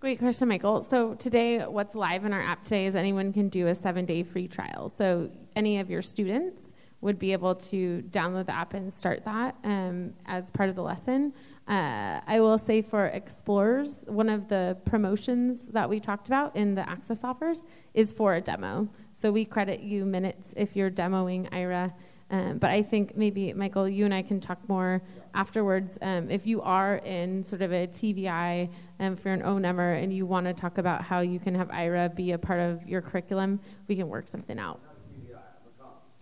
[0.00, 0.82] Great question, Michael.
[0.82, 4.48] So today, what's live in our app today is anyone can do a seven-day free
[4.48, 4.88] trial.
[4.88, 9.56] So any of your students would be able to download the app and start that
[9.62, 11.32] um, as part of the lesson.
[11.68, 16.74] Uh, I will say for explorers, one of the promotions that we talked about in
[16.74, 17.62] the access offers
[17.94, 18.88] is for a demo.
[19.12, 21.92] So we credit you minutes if you're demoing Aira.
[22.32, 25.02] Um, but I think maybe, Michael, you and I can talk more
[25.34, 25.98] afterwards.
[26.00, 30.10] Um, if you are in sort of a TVI, um, if you're an O-NEMer and
[30.10, 33.02] you want to talk about how you can have Aira be a part of your
[33.02, 34.80] curriculum, we can work something out.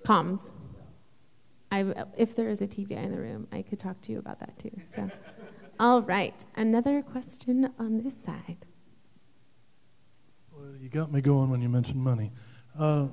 [0.04, 0.50] Comms.
[1.70, 4.40] I, if there is a TVI in the room, I could talk to you about
[4.40, 4.72] that too.
[4.96, 5.08] So,
[5.78, 8.66] all right, another question on this side.
[10.50, 12.32] Well, you got me going when you mentioned money.
[12.76, 13.06] Uh,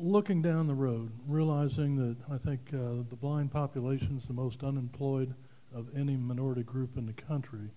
[0.00, 4.62] looking down the road, realizing that I think uh, the blind population is the most
[4.62, 5.34] unemployed
[5.74, 7.70] of any minority group in the country,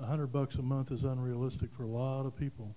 [0.00, 2.74] a hundred bucks a month is unrealistic for a lot of people.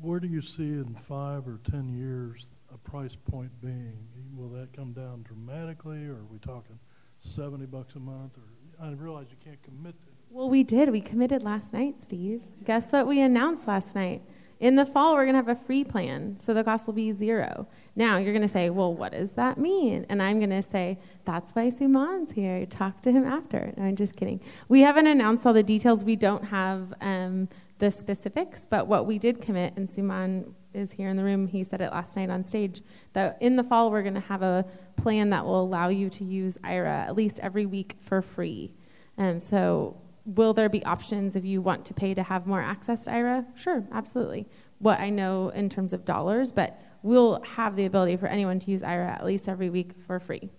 [0.00, 4.08] Where do you see in five or ten years a price point being?
[4.34, 6.78] Will that come down dramatically, or are we talking
[7.18, 8.38] seventy bucks a month?
[8.38, 9.94] Or I realize you can't commit.
[10.06, 10.90] To well, we did.
[10.90, 12.42] We committed last night, Steve.
[12.64, 14.22] Guess what we announced last night?
[14.60, 17.12] In the fall, we're going to have a free plan, so the cost will be
[17.12, 17.66] zero.
[17.96, 20.04] Now, you're going to say, well, what does that mean?
[20.10, 22.66] And I'm going to say, that's why Suman's here.
[22.66, 23.72] Talk to him after.
[23.78, 24.38] No, I'm just kidding.
[24.68, 26.04] We haven't announced all the details.
[26.04, 31.08] We don't have um, the specifics, but what we did commit, and Suman is here
[31.08, 32.82] in the room, he said it last night on stage,
[33.14, 36.24] that in the fall, we're going to have a plan that will allow you to
[36.24, 38.74] use Aira at least every week for free.
[39.16, 39.96] Um, so
[40.36, 43.44] will there be options if you want to pay to have more access to Aira?
[43.56, 44.46] Sure, absolutely.
[44.78, 48.70] What I know in terms of dollars, but we'll have the ability for anyone to
[48.70, 50.50] use Aira at least every week for free.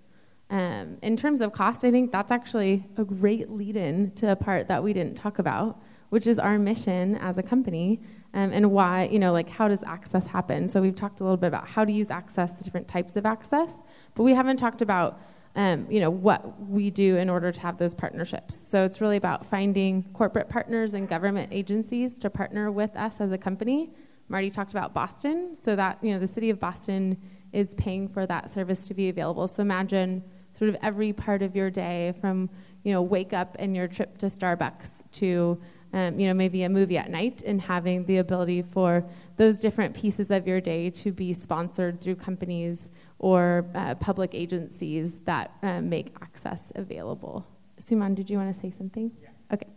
[0.50, 4.36] Um, in terms of cost, I think that's actually a great lead in to a
[4.36, 8.02] part that we didn't talk about, which is our mission as a company
[8.34, 10.68] um, and why, you know, like how does access happen?
[10.68, 13.26] So we've talked a little bit about how to use access, the different types of
[13.26, 13.74] access,
[14.16, 15.22] but we haven't talked about
[15.56, 18.56] um, you know, what we do in order to have those partnerships.
[18.56, 23.32] So it's really about finding corporate partners and government agencies to partner with us as
[23.32, 23.92] a company.
[24.30, 27.18] Marty talked about Boston, so that you know the city of Boston
[27.52, 29.46] is paying for that service to be available.
[29.48, 30.24] So imagine
[30.58, 32.50] sort of every part of your day, from
[32.84, 35.60] you know wake up and your trip to Starbucks to
[35.92, 39.04] um, you know maybe a movie at night, and having the ability for
[39.36, 42.90] those different pieces of your day to be sponsored through companies
[43.22, 47.46] or uh, public agencies that uh, make access available.
[47.80, 49.12] Suman, did you want to say something?
[49.22, 49.30] Yeah.
[49.54, 49.68] Okay.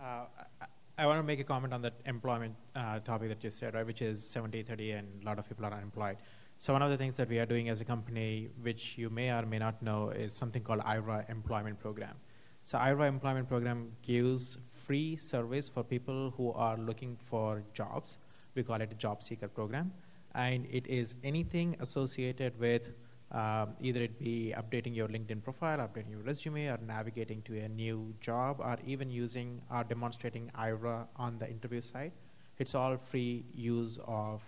[0.00, 0.24] Uh,
[0.62, 0.66] I,
[0.98, 3.84] I want to make a comment on that employment uh, topic that you said, right,
[3.84, 6.18] which is 70-30 and a lot of people are unemployed.
[6.58, 9.30] So one of the things that we are doing as a company, which you may
[9.32, 12.14] or may not know, is something called Aira Employment Program.
[12.62, 18.18] So Aira Employment Program gives free service for people who are looking for jobs.
[18.54, 19.92] We call it a job seeker program
[20.38, 22.90] and it is anything associated with
[23.32, 27.68] um, either it be updating your LinkedIn profile, updating your resume, or navigating to a
[27.68, 32.12] new job, or even using or demonstrating Aira on the interview site.
[32.58, 34.42] It's all free use of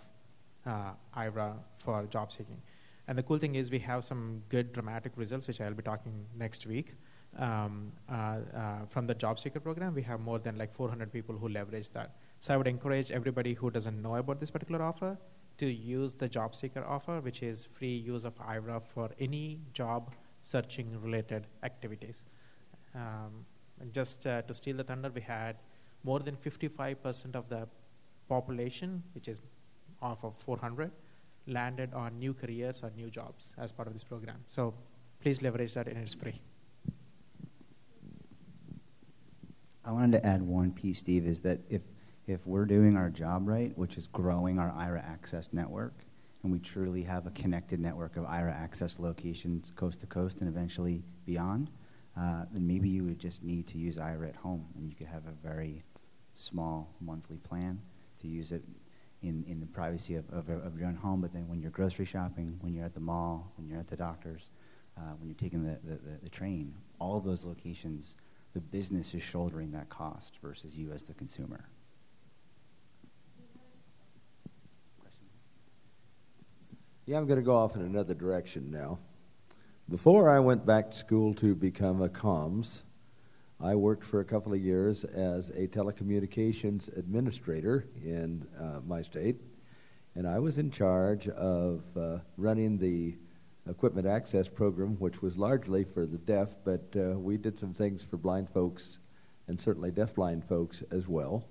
[0.65, 2.61] uh, Aira for job seeking.
[3.07, 6.25] And the cool thing is we have some good dramatic results, which I'll be talking
[6.35, 6.95] next week.
[7.37, 11.35] Um, uh, uh, from the job seeker program, we have more than like 400 people
[11.37, 12.15] who leverage that.
[12.39, 15.17] So I would encourage everybody who doesn't know about this particular offer
[15.61, 20.15] to use the job seeker offer, which is free use of Aira for any job
[20.41, 22.25] searching related activities.
[22.95, 23.45] Um,
[23.91, 25.57] just uh, to steal the thunder, we had
[26.03, 27.67] more than 55% of the
[28.27, 29.39] population, which is
[30.01, 30.91] off of 400,
[31.45, 34.39] landed on new careers or new jobs as part of this program.
[34.47, 34.73] So
[35.19, 36.41] please leverage that, and it's free.
[39.85, 41.81] I wanted to add one piece, Steve, is that if
[42.27, 45.93] if we're doing our job right, which is growing our Aira Access network,
[46.43, 50.49] and we truly have a connected network of Aira Access locations coast to coast and
[50.49, 51.69] eventually beyond,
[52.17, 55.07] uh, then maybe you would just need to use Aira at home, and you could
[55.07, 55.83] have a very
[56.33, 57.79] small monthly plan
[58.19, 58.63] to use it
[59.21, 61.21] in, in the privacy of, of, of your own home.
[61.21, 63.97] But then when you're grocery shopping, when you're at the mall, when you're at the
[63.97, 64.49] doctor's,
[64.97, 68.15] uh, when you're taking the, the, the, the train, all those locations,
[68.53, 71.69] the business is shouldering that cost versus you as the consumer.
[77.11, 78.97] Yeah, I'm going to go off in another direction now.
[79.89, 82.83] Before I went back to school to become a comms,
[83.59, 89.41] I worked for a couple of years as a telecommunications administrator in uh, my state,
[90.15, 93.17] and I was in charge of uh, running the
[93.69, 98.01] equipment access program, which was largely for the deaf, but uh, we did some things
[98.01, 98.99] for blind folks
[99.49, 101.43] and certainly deafblind folks as well.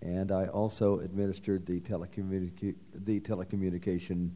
[0.00, 4.30] And I also administered the, telecommunica- the telecommunication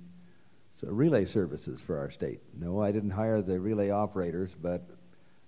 [0.81, 2.41] so relay services for our state.
[2.59, 4.89] No, I didn't hire the relay operators, but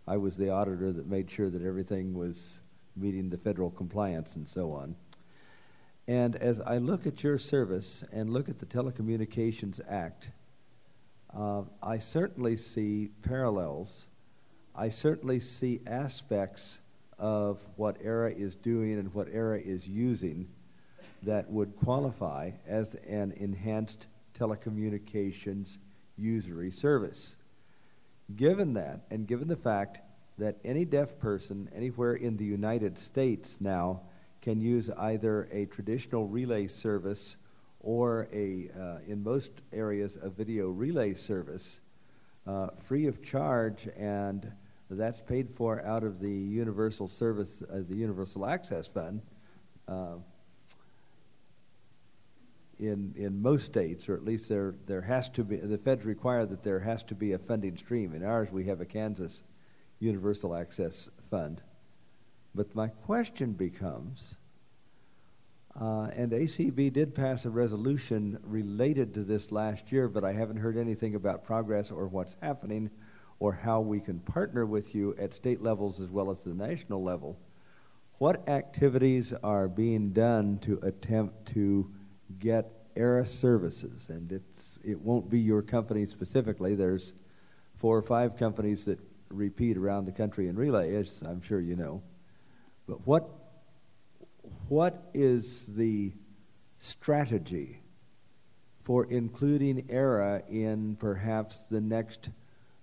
[0.07, 2.61] I was the auditor that made sure that everything was
[2.97, 4.95] meeting the federal compliance and so on.
[6.07, 10.33] And as I look at your service and look at the Telecommunications Act,
[11.35, 14.09] uh, I certainly see parallels.
[14.77, 16.83] I certainly see aspects
[17.18, 20.51] of what Aira is doing and what Aira is using
[21.23, 25.78] that would qualify as an enhanced telecommunications
[26.16, 27.37] usury service.
[28.37, 30.00] Given that, and given the fact
[30.38, 34.02] that any deaf person anywhere in the United States now
[34.40, 37.37] can use either a traditional relay service
[37.80, 41.80] or a, uh, in most areas, a video relay service
[42.46, 44.50] uh, free of charge, and
[44.90, 49.22] that's paid for out of the Universal Service, uh, the Universal Access Fund.
[52.83, 56.44] In, in most states, or at least there, there has to be, the feds require
[56.46, 58.12] that there has to be a funding stream.
[58.12, 59.44] In ours, we have a Kansas
[60.00, 61.62] Universal Access Fund.
[62.54, 64.37] But my question becomes
[65.74, 70.58] Uh, and ACB did pass a resolution related to this last year, but I haven't
[70.58, 72.90] heard anything about progress or what's happening
[73.38, 77.02] or how we can partner with you at state levels as well as the national
[77.02, 77.38] level.
[78.18, 81.90] What activities are being done to attempt to
[82.38, 84.08] get Aira services?
[84.08, 86.74] And it's, it won't be your company specifically.
[86.74, 87.14] There's
[87.76, 88.98] four or five companies that
[89.30, 92.02] repeat around the country in relay, as I'm sure you know.
[92.87, 93.28] But what
[94.68, 96.12] what is the
[96.78, 97.78] strategy
[98.80, 102.30] for including Aira in perhaps the next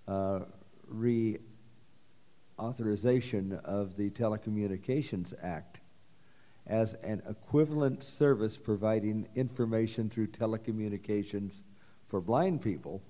[0.08, 0.46] uh,
[0.92, 5.82] reauthorization of the Telecommunications Act
[6.70, 11.64] as an equivalent service providing information through telecommunications
[12.06, 13.02] for blind people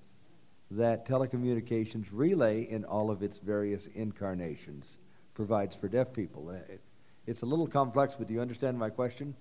[0.70, 4.98] that telecommunications relay in all of its various incarnations
[5.34, 6.48] provides for deaf people.
[6.48, 6.80] Uh, it,
[7.26, 9.34] it's a little complex, but do you understand my question?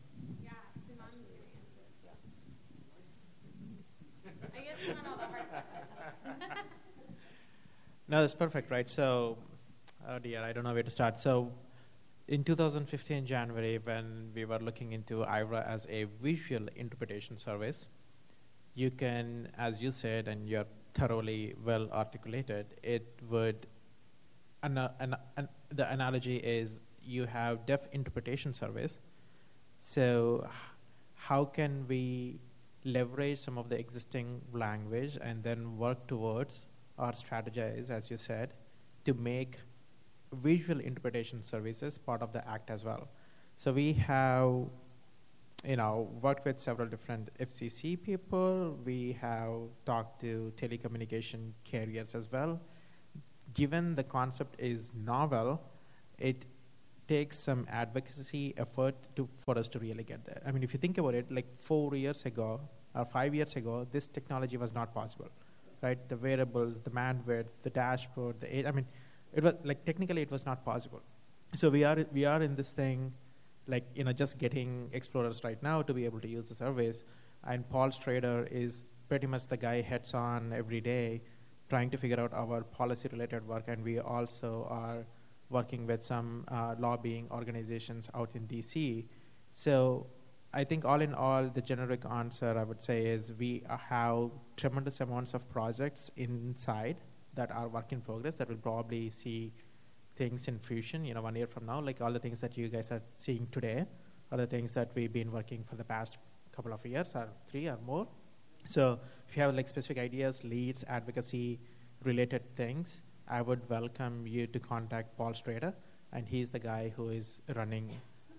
[0.44, 0.50] Yeah,
[0.88, 1.40] Suman's going
[4.26, 4.52] to answer.
[4.56, 6.60] I guess not all the hard questions.
[8.10, 8.90] No, that's perfect, right?
[8.90, 9.38] So,
[10.08, 11.20] oh dear, I don't know where to start.
[11.20, 11.52] So,
[12.30, 17.88] in 2015 January, when we were looking into Aira as a visual interpretation service,
[18.76, 23.66] you can, as you said, and you're thoroughly well articulated, it would.
[24.62, 29.00] An, an, an, the analogy is you have deaf interpretation service.
[29.80, 30.48] So,
[31.16, 32.40] how can we
[32.84, 36.68] leverage some of the existing language and then work towards
[36.98, 38.54] or strategize, as you said,
[39.06, 39.58] to make
[40.34, 43.08] visual interpretation services part of the act as well?
[43.56, 44.68] So we have,
[45.66, 48.78] you know, worked with several different FCC people.
[48.86, 49.54] We have
[49.86, 52.62] talked to telecommunication carriers as well.
[53.54, 55.62] Given the concept is novel,
[56.18, 56.46] it
[57.08, 60.42] takes some advocacy effort to for us to really get there.
[60.46, 62.62] I mean, if you think about it, like four years ago
[62.96, 65.30] or five years ago, this technology was not possible,
[65.82, 66.08] right?
[66.08, 68.86] The wearables, the bandwidth, the dashboard, the I mean,
[69.34, 71.02] it was like technically it was not possible.
[71.56, 73.14] So we are we are in this thing,
[73.68, 77.04] like you know, just getting explorers right now to be able to use the service,
[77.48, 81.22] and Paul Schroeder is pretty much the guy heads on every day,
[81.70, 85.06] trying to figure out our policy related work, and we also are
[85.50, 89.06] working with some uh, lobbying organizations out in DC.
[89.50, 90.06] So
[90.54, 95.02] I think all in all, the generic answer I would say is we have tremendous
[95.02, 96.98] amounts of projects inside
[97.40, 99.52] that are work in progress that will probably see
[100.16, 102.68] things in fusion, you know, one year from now, like all the things that you
[102.76, 103.86] guys are seeing today
[104.32, 106.18] are the things that we've been working for the past
[106.56, 108.06] couple of years or three or more.
[108.66, 111.60] So if you have like specific ideas, leads, advocacy
[112.04, 113.02] related things,
[113.38, 115.74] I would welcome you to contact Paul Schroeder,
[116.12, 117.90] and he's the guy who is running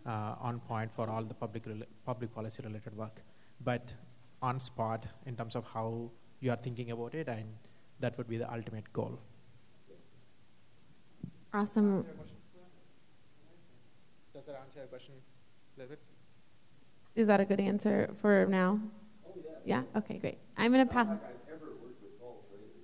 [0.06, 3.22] uh, on point for all the public rela- public policy related work.
[3.70, 3.92] But
[4.42, 7.48] on spot in terms of how you are thinking about it, and
[8.00, 9.18] that would be the ultimate goal.
[11.52, 12.06] Awesome.
[14.34, 15.14] Does that answer your question,
[15.76, 15.98] David?
[17.14, 18.80] Is that a good answer for now?
[19.64, 19.82] yeah.
[19.96, 20.38] Okay, great.
[20.56, 21.06] I'm going to pass.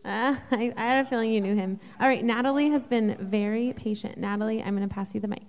[0.04, 1.80] Uh, I, I had a feeling you knew him.
[2.00, 4.18] All right, Natalie has been very patient.
[4.18, 5.42] Natalie, I'm going to pass you the mic.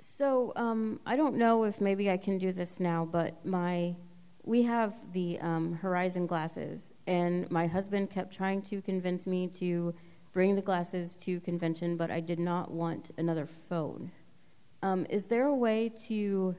[0.00, 3.96] So um, I don't know if maybe I can do this now, but my
[4.46, 9.92] we have the um, Horizon glasses, and my husband kept trying to convince me to
[10.32, 14.12] bring the glasses to convention, but I did not want another phone.
[14.82, 16.54] Um, is there a way to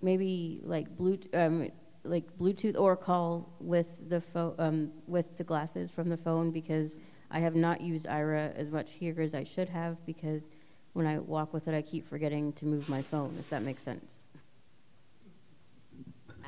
[0.00, 1.70] maybe like Bluetooth, um,
[2.04, 6.52] like Bluetooth or call with the phone um, with the glasses from the phone?
[6.52, 6.96] Because
[7.32, 10.50] I have not used Aira as much here as I should have because
[10.92, 13.34] when I walk with it, I keep forgetting to move my phone.
[13.40, 14.21] If that makes sense.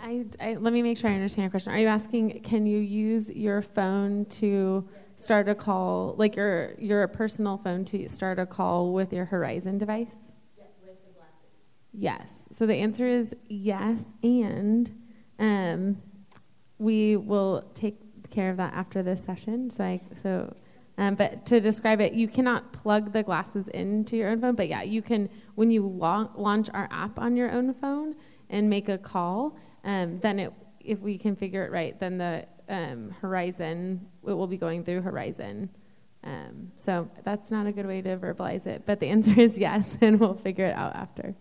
[0.04, 1.72] I, I, let me make sure I understand your question.
[1.72, 4.86] Are you asking, can you use your phone to
[5.16, 9.78] start a call, like your your personal phone to start a call with your Horizon
[9.78, 10.14] device?
[10.58, 10.66] Yes.
[11.92, 12.32] Yes.
[12.52, 14.90] So the answer is yes, and
[15.38, 15.96] um,
[16.78, 17.98] we will take
[18.30, 19.70] care of that after this session.
[19.70, 20.54] So I so.
[20.96, 24.54] Um, but to describe it, you cannot plug the glasses into your own phone.
[24.54, 28.14] But yeah, you can when you la- launch our app on your own phone
[28.50, 29.56] and make a call.
[29.84, 34.56] Um, then it, if we configure it right, then the um, Horizon it will be
[34.56, 35.68] going through Horizon.
[36.24, 39.96] Um, so that's not a good way to verbalize it, but the answer is yes,
[40.00, 41.34] and we'll figure it out after.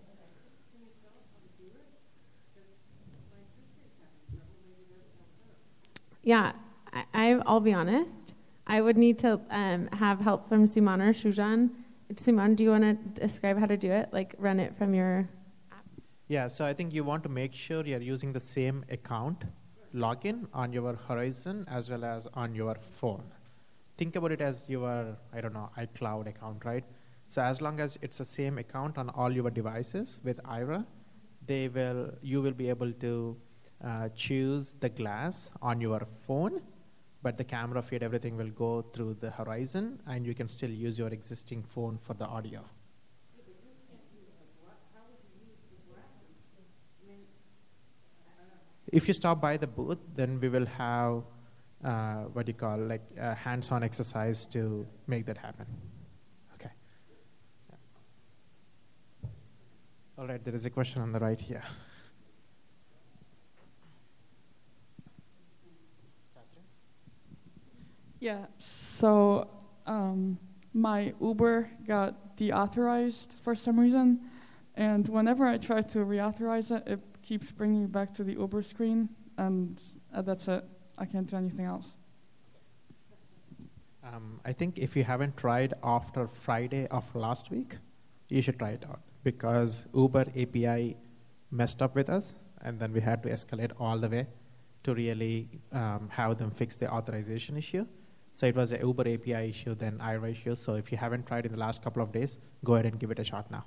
[6.21, 6.53] Yeah,
[6.93, 8.33] I, I, I'll be honest.
[8.65, 11.73] I would need to um, have help from Suman or Shujan.
[12.13, 14.09] Suman, do you want to describe how to do it?
[14.13, 15.27] Like run it from your
[16.33, 19.43] Yeah, so I think you want to make sure you're using the same account
[20.03, 23.25] login on your Horizon as well as on your phone.
[23.99, 26.83] Think about it as your, I don't know, iCloud account, right?
[27.27, 30.83] So as long as it's the same account on all your devices with Aira,
[31.45, 33.37] they will, you will be able to
[33.83, 36.61] uh, choose the glass on your phone,
[37.21, 40.97] but the camera feed, everything will go through the Horizon, and you can still use
[40.97, 42.63] your existing phone for the audio.
[48.93, 51.23] If you stop by the booth, then we will have
[51.83, 55.65] uh, what do you call like a hands-on exercise to make that happen.
[56.53, 56.69] Okay.
[60.15, 61.63] All right, there is a question on the right here.
[68.19, 69.49] Yeah, so
[69.87, 70.37] um,
[70.71, 74.21] my Uber got deauthorized for some reason,
[74.75, 78.61] and whenever I try to reauthorize it, it keeps bringing me back to the Uber
[78.61, 79.81] screen, and
[80.13, 80.63] uh, that's it.
[80.97, 81.87] I can't do anything else.
[84.03, 87.77] Um, I think if you haven't tried after Friday of last week,
[88.29, 90.97] you should try it out because Uber API
[91.51, 94.27] messed up with us, and then we had to escalate all the way
[94.83, 97.85] to really um, have them fix the authorization issue.
[98.33, 100.55] So it was a Uber API issue, then Aira issue.
[100.55, 103.11] So if you haven't tried in the last couple of days, go ahead and give
[103.11, 103.63] it a shot now.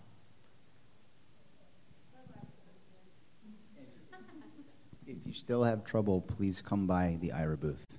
[5.07, 7.99] If you still have trouble, please come by the Aira booth.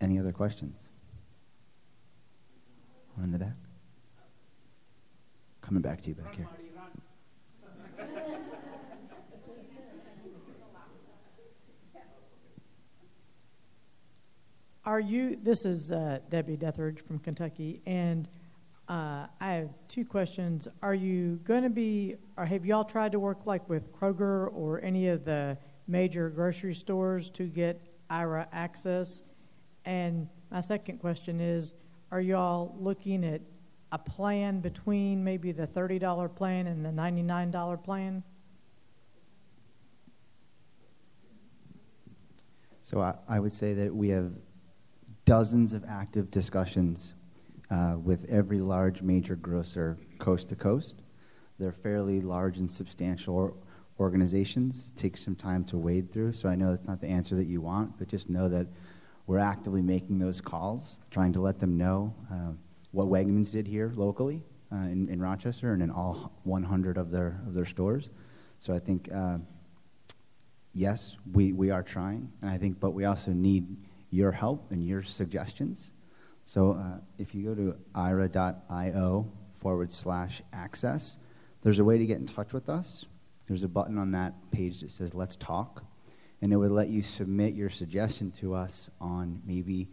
[0.00, 0.88] Any other questions?
[3.14, 3.56] One in the back.
[5.60, 6.48] Coming back to you back here.
[14.86, 18.26] Are you, this is uh, Debbie Deathridge from Kentucky, and
[18.90, 20.66] uh, I have two questions.
[20.82, 24.82] Are you going to be, or have y'all tried to work like with Kroger or
[24.82, 27.80] any of the major grocery stores to get
[28.10, 29.22] Aira access?
[29.84, 31.74] And my second question is,
[32.10, 33.42] are y'all looking at
[33.92, 38.24] a plan between maybe the $30 plan and the $99 plan?
[42.82, 44.32] So I, I would say that we have
[45.24, 47.14] dozens of active discussions
[47.70, 51.02] uh, with every large major grocer coast to coast.
[51.58, 53.54] They're fairly large and substantial or-
[53.98, 54.92] organizations.
[54.96, 56.32] Take some time to wade through.
[56.32, 58.66] So I know it's not the answer that you want, but just know that
[59.26, 62.52] we're actively making those calls, trying to let them know uh,
[62.92, 64.42] what Wegmans did here locally
[64.72, 68.10] uh, in, in Rochester and in all 100 of their of their stores.
[68.58, 69.08] So I think.
[69.12, 69.38] Uh,
[70.72, 73.76] yes, we, we are trying, and I think, but we also need
[74.10, 75.92] your help and your suggestions.
[76.50, 81.16] So uh, if you go to aira.io forward slash access,
[81.62, 83.06] there's a way to get in touch with us.
[83.46, 85.84] There's a button on that page that says Let's Talk,
[86.42, 89.90] and it would let you submit your suggestion to us on maybe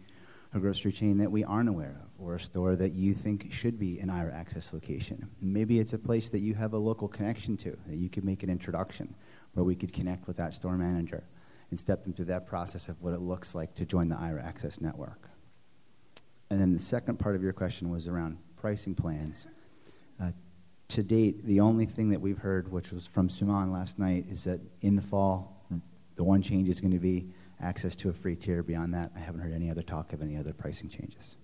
[0.52, 3.78] a grocery chain that we aren't aware of, or a store that you think should
[3.78, 5.30] be an Aira access location.
[5.40, 8.42] Maybe it's a place that you have a local connection to, that you could make
[8.42, 9.14] an introduction,
[9.52, 11.22] where we could connect with that store manager
[11.70, 14.44] and step them through that process of what it looks like to join the Aira
[14.44, 15.27] Access Network.
[16.50, 19.46] And then the second part of your question was around pricing plans.
[20.20, 20.32] Uh,
[20.88, 24.44] to date, the only thing that we've heard, which was from Suman last night, is
[24.44, 25.66] that in the fall,
[26.14, 27.28] the one change is going to be
[27.60, 28.62] access to a free tier.
[28.62, 31.36] Beyond that, I haven't heard any other talk of any other pricing changes.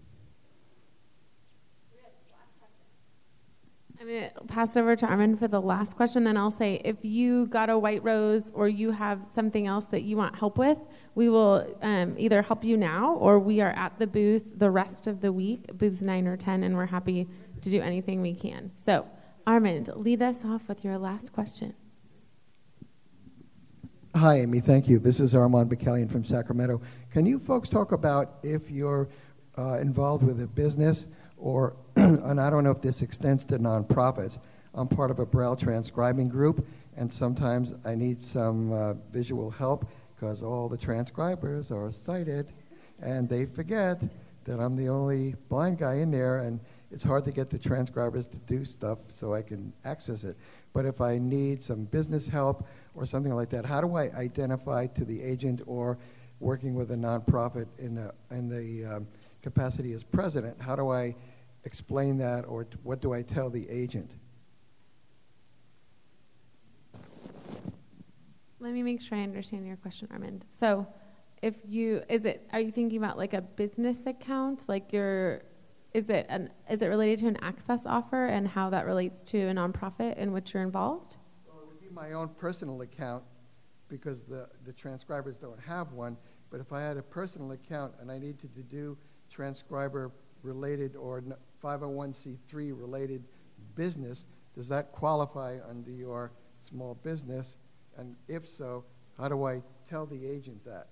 [4.05, 6.24] I'm going to pass it over to Armin for the last question.
[6.24, 10.02] Then I'll say if you got a white rose or you have something else that
[10.02, 10.76] you want help with,
[11.14, 15.07] we will um, either help you now or we are at the booth the rest
[15.07, 17.26] of the week, booths 9 or 10, and we're happy
[17.62, 18.72] to do anything we can.
[18.74, 19.09] So,
[19.46, 21.72] Armand, lead us off with your last question.
[24.14, 24.61] Hi, Amy.
[24.61, 24.98] Thank you.
[24.98, 26.82] This is Armand Bacallian from Sacramento.
[27.11, 29.09] Can you folks talk about if you're
[29.57, 31.07] uh, involved with a business
[31.37, 34.39] or, and I don't know if this extends to nonprofits.
[34.74, 36.66] I'm part of a Braille transcribing group,
[36.97, 42.53] and sometimes I need some uh, visual help because all the transcribers are sighted,
[43.01, 44.03] and they forget
[44.45, 46.61] that I'm the only blind guy in there, and
[46.91, 50.37] it's hard to get the transcribers to do stuff so I can access it.
[50.72, 54.87] But if I need some business help or something like that, how do I identify
[54.89, 55.99] to the agent or
[56.41, 59.07] working with a nonprofit in, a, in the um,
[59.45, 60.57] capacity as president?
[60.59, 61.14] How do I
[61.64, 64.11] explain that, or t- what do I tell the agent?
[68.59, 70.47] Let me make sure I understand your question, Armand.
[70.51, 70.86] So,
[71.42, 75.42] if you is it are you thinking about like a business account, like your
[75.92, 79.38] is it an is it related to an access offer and how that relates to
[79.49, 81.16] a nonprofit in which you're involved?
[81.47, 83.22] Well, it would be my own personal account
[83.88, 86.16] because the, the transcribers don't have one.
[86.51, 88.97] But if I had a personal account and I needed to do
[89.35, 90.12] transcriber
[90.43, 93.24] related or n- 501c3 related
[93.74, 97.59] business, does that qualify under your small business?
[97.97, 98.85] And if so,
[99.18, 100.89] how do I tell the agent that?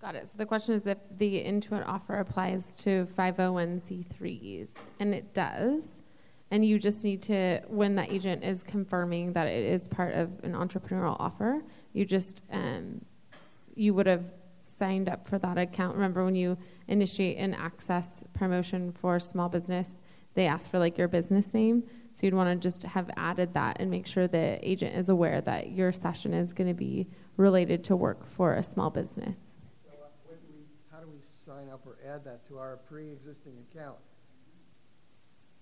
[0.00, 0.28] Got it.
[0.28, 4.70] So the question is if the Intuit offer applies to 501c3s,
[5.00, 6.02] and it does,
[6.50, 10.30] and you just need to, when that agent is confirming that it is part of
[10.44, 11.62] an entrepreneurial offer,
[11.92, 13.04] you just, um,
[13.74, 14.24] you would have
[14.76, 15.94] signed up for that account.
[15.94, 16.58] Remember when you
[16.88, 19.90] initiate an access promotion for small business,
[20.34, 21.84] they ask for like your business name.
[22.12, 25.40] So you'd want to just have added that and make sure the agent is aware
[25.40, 29.38] that your session is going to be related to work for a small business.
[29.84, 33.54] So uh, do we, how do we sign up or add that to our pre-existing
[33.70, 33.96] account?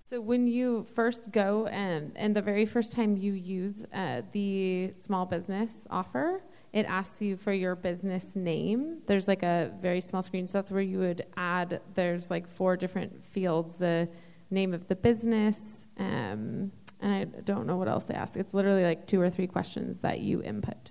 [0.04, 4.92] So when you first go and, and the very first time you use uh, the
[4.94, 6.42] small business offer,
[6.72, 8.98] it asks you for your business name.
[9.06, 11.80] There's like a very small screen, so that's where you would add.
[11.94, 14.08] There's like four different fields: the
[14.50, 18.36] name of the business, um, and I don't know what else they ask.
[18.36, 20.90] It's literally like two or three questions that you input.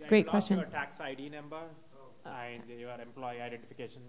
[0.00, 0.58] Yeah, Great you'll question.
[0.58, 1.60] Your tax ID number
[2.24, 4.02] and your employee identification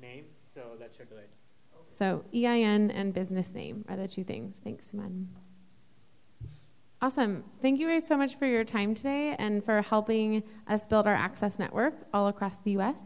[0.00, 1.30] name, so that should do it.
[1.86, 4.56] So EIN and business name are the two things.
[4.62, 5.26] Thanks, Suman.
[7.00, 7.44] Awesome.
[7.62, 11.14] Thank you guys so much for your time today and for helping us build our
[11.14, 12.96] access network all across the U.S.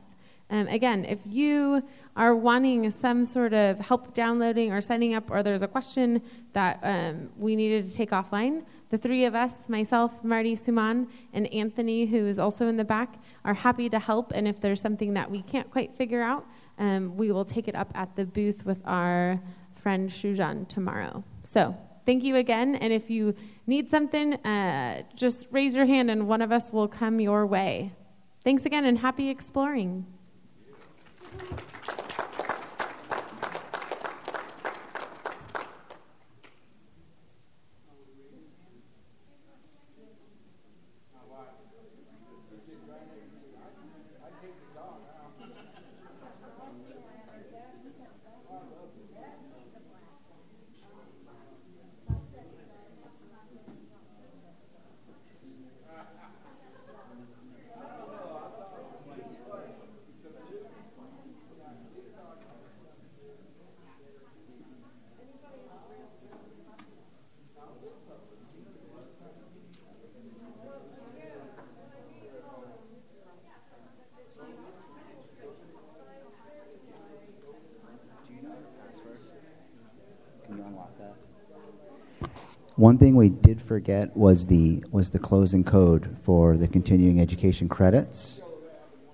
[0.48, 1.82] Um, again, if you
[2.16, 6.22] are wanting some sort of help downloading or signing up, or there's a question
[6.54, 11.46] that um, we needed to take offline, the three of us, myself, Marty, Suman, and
[11.52, 14.32] Anthony, who is also in the back, are happy to help.
[14.34, 16.46] And if there's something that we can't quite figure out,
[16.78, 19.38] um, we will take it up at the booth with our
[19.74, 21.22] friend Shujan tomorrow.
[21.44, 21.76] So
[22.06, 22.76] thank you again.
[22.76, 23.34] And if you
[23.66, 27.92] need something, uh, just raise your hand and one of us will come your way.
[28.44, 30.06] Thanks again and happy exploring.
[83.02, 88.40] Thing we did forget was the was the closing code for the continuing education credits.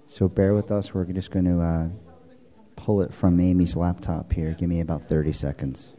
[0.06, 0.92] So bear with us.
[0.92, 1.88] We're just going to uh,
[2.76, 4.52] pull it from Amy's laptop here.
[4.52, 5.94] Give me about 30 seconds.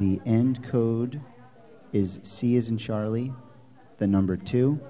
[0.00, 1.20] The end code
[1.92, 3.34] is C is in Charlie,
[3.98, 4.80] the number two,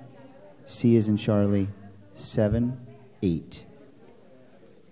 [0.64, 1.66] C is in Charlie,
[2.14, 2.80] seven,
[3.20, 3.64] eight.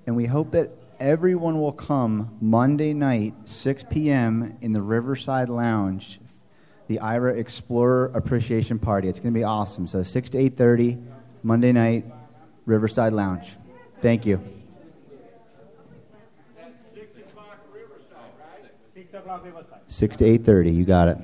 [0.08, 4.56] And we hope that everyone will come Monday night, 6 p.m.
[4.60, 6.18] in the Riverside Lounge,
[6.88, 9.08] the Aira Explorer Appreciation Party.
[9.08, 9.86] It's going to be awesome.
[9.86, 11.00] So 6 to 8:30
[11.44, 12.06] Monday night,
[12.66, 13.56] Riverside Lounge.
[14.02, 14.57] Thank you.
[19.48, 19.90] Six o'clock Riverside.
[19.90, 20.74] 6 to 8:30.
[20.74, 21.18] You got it.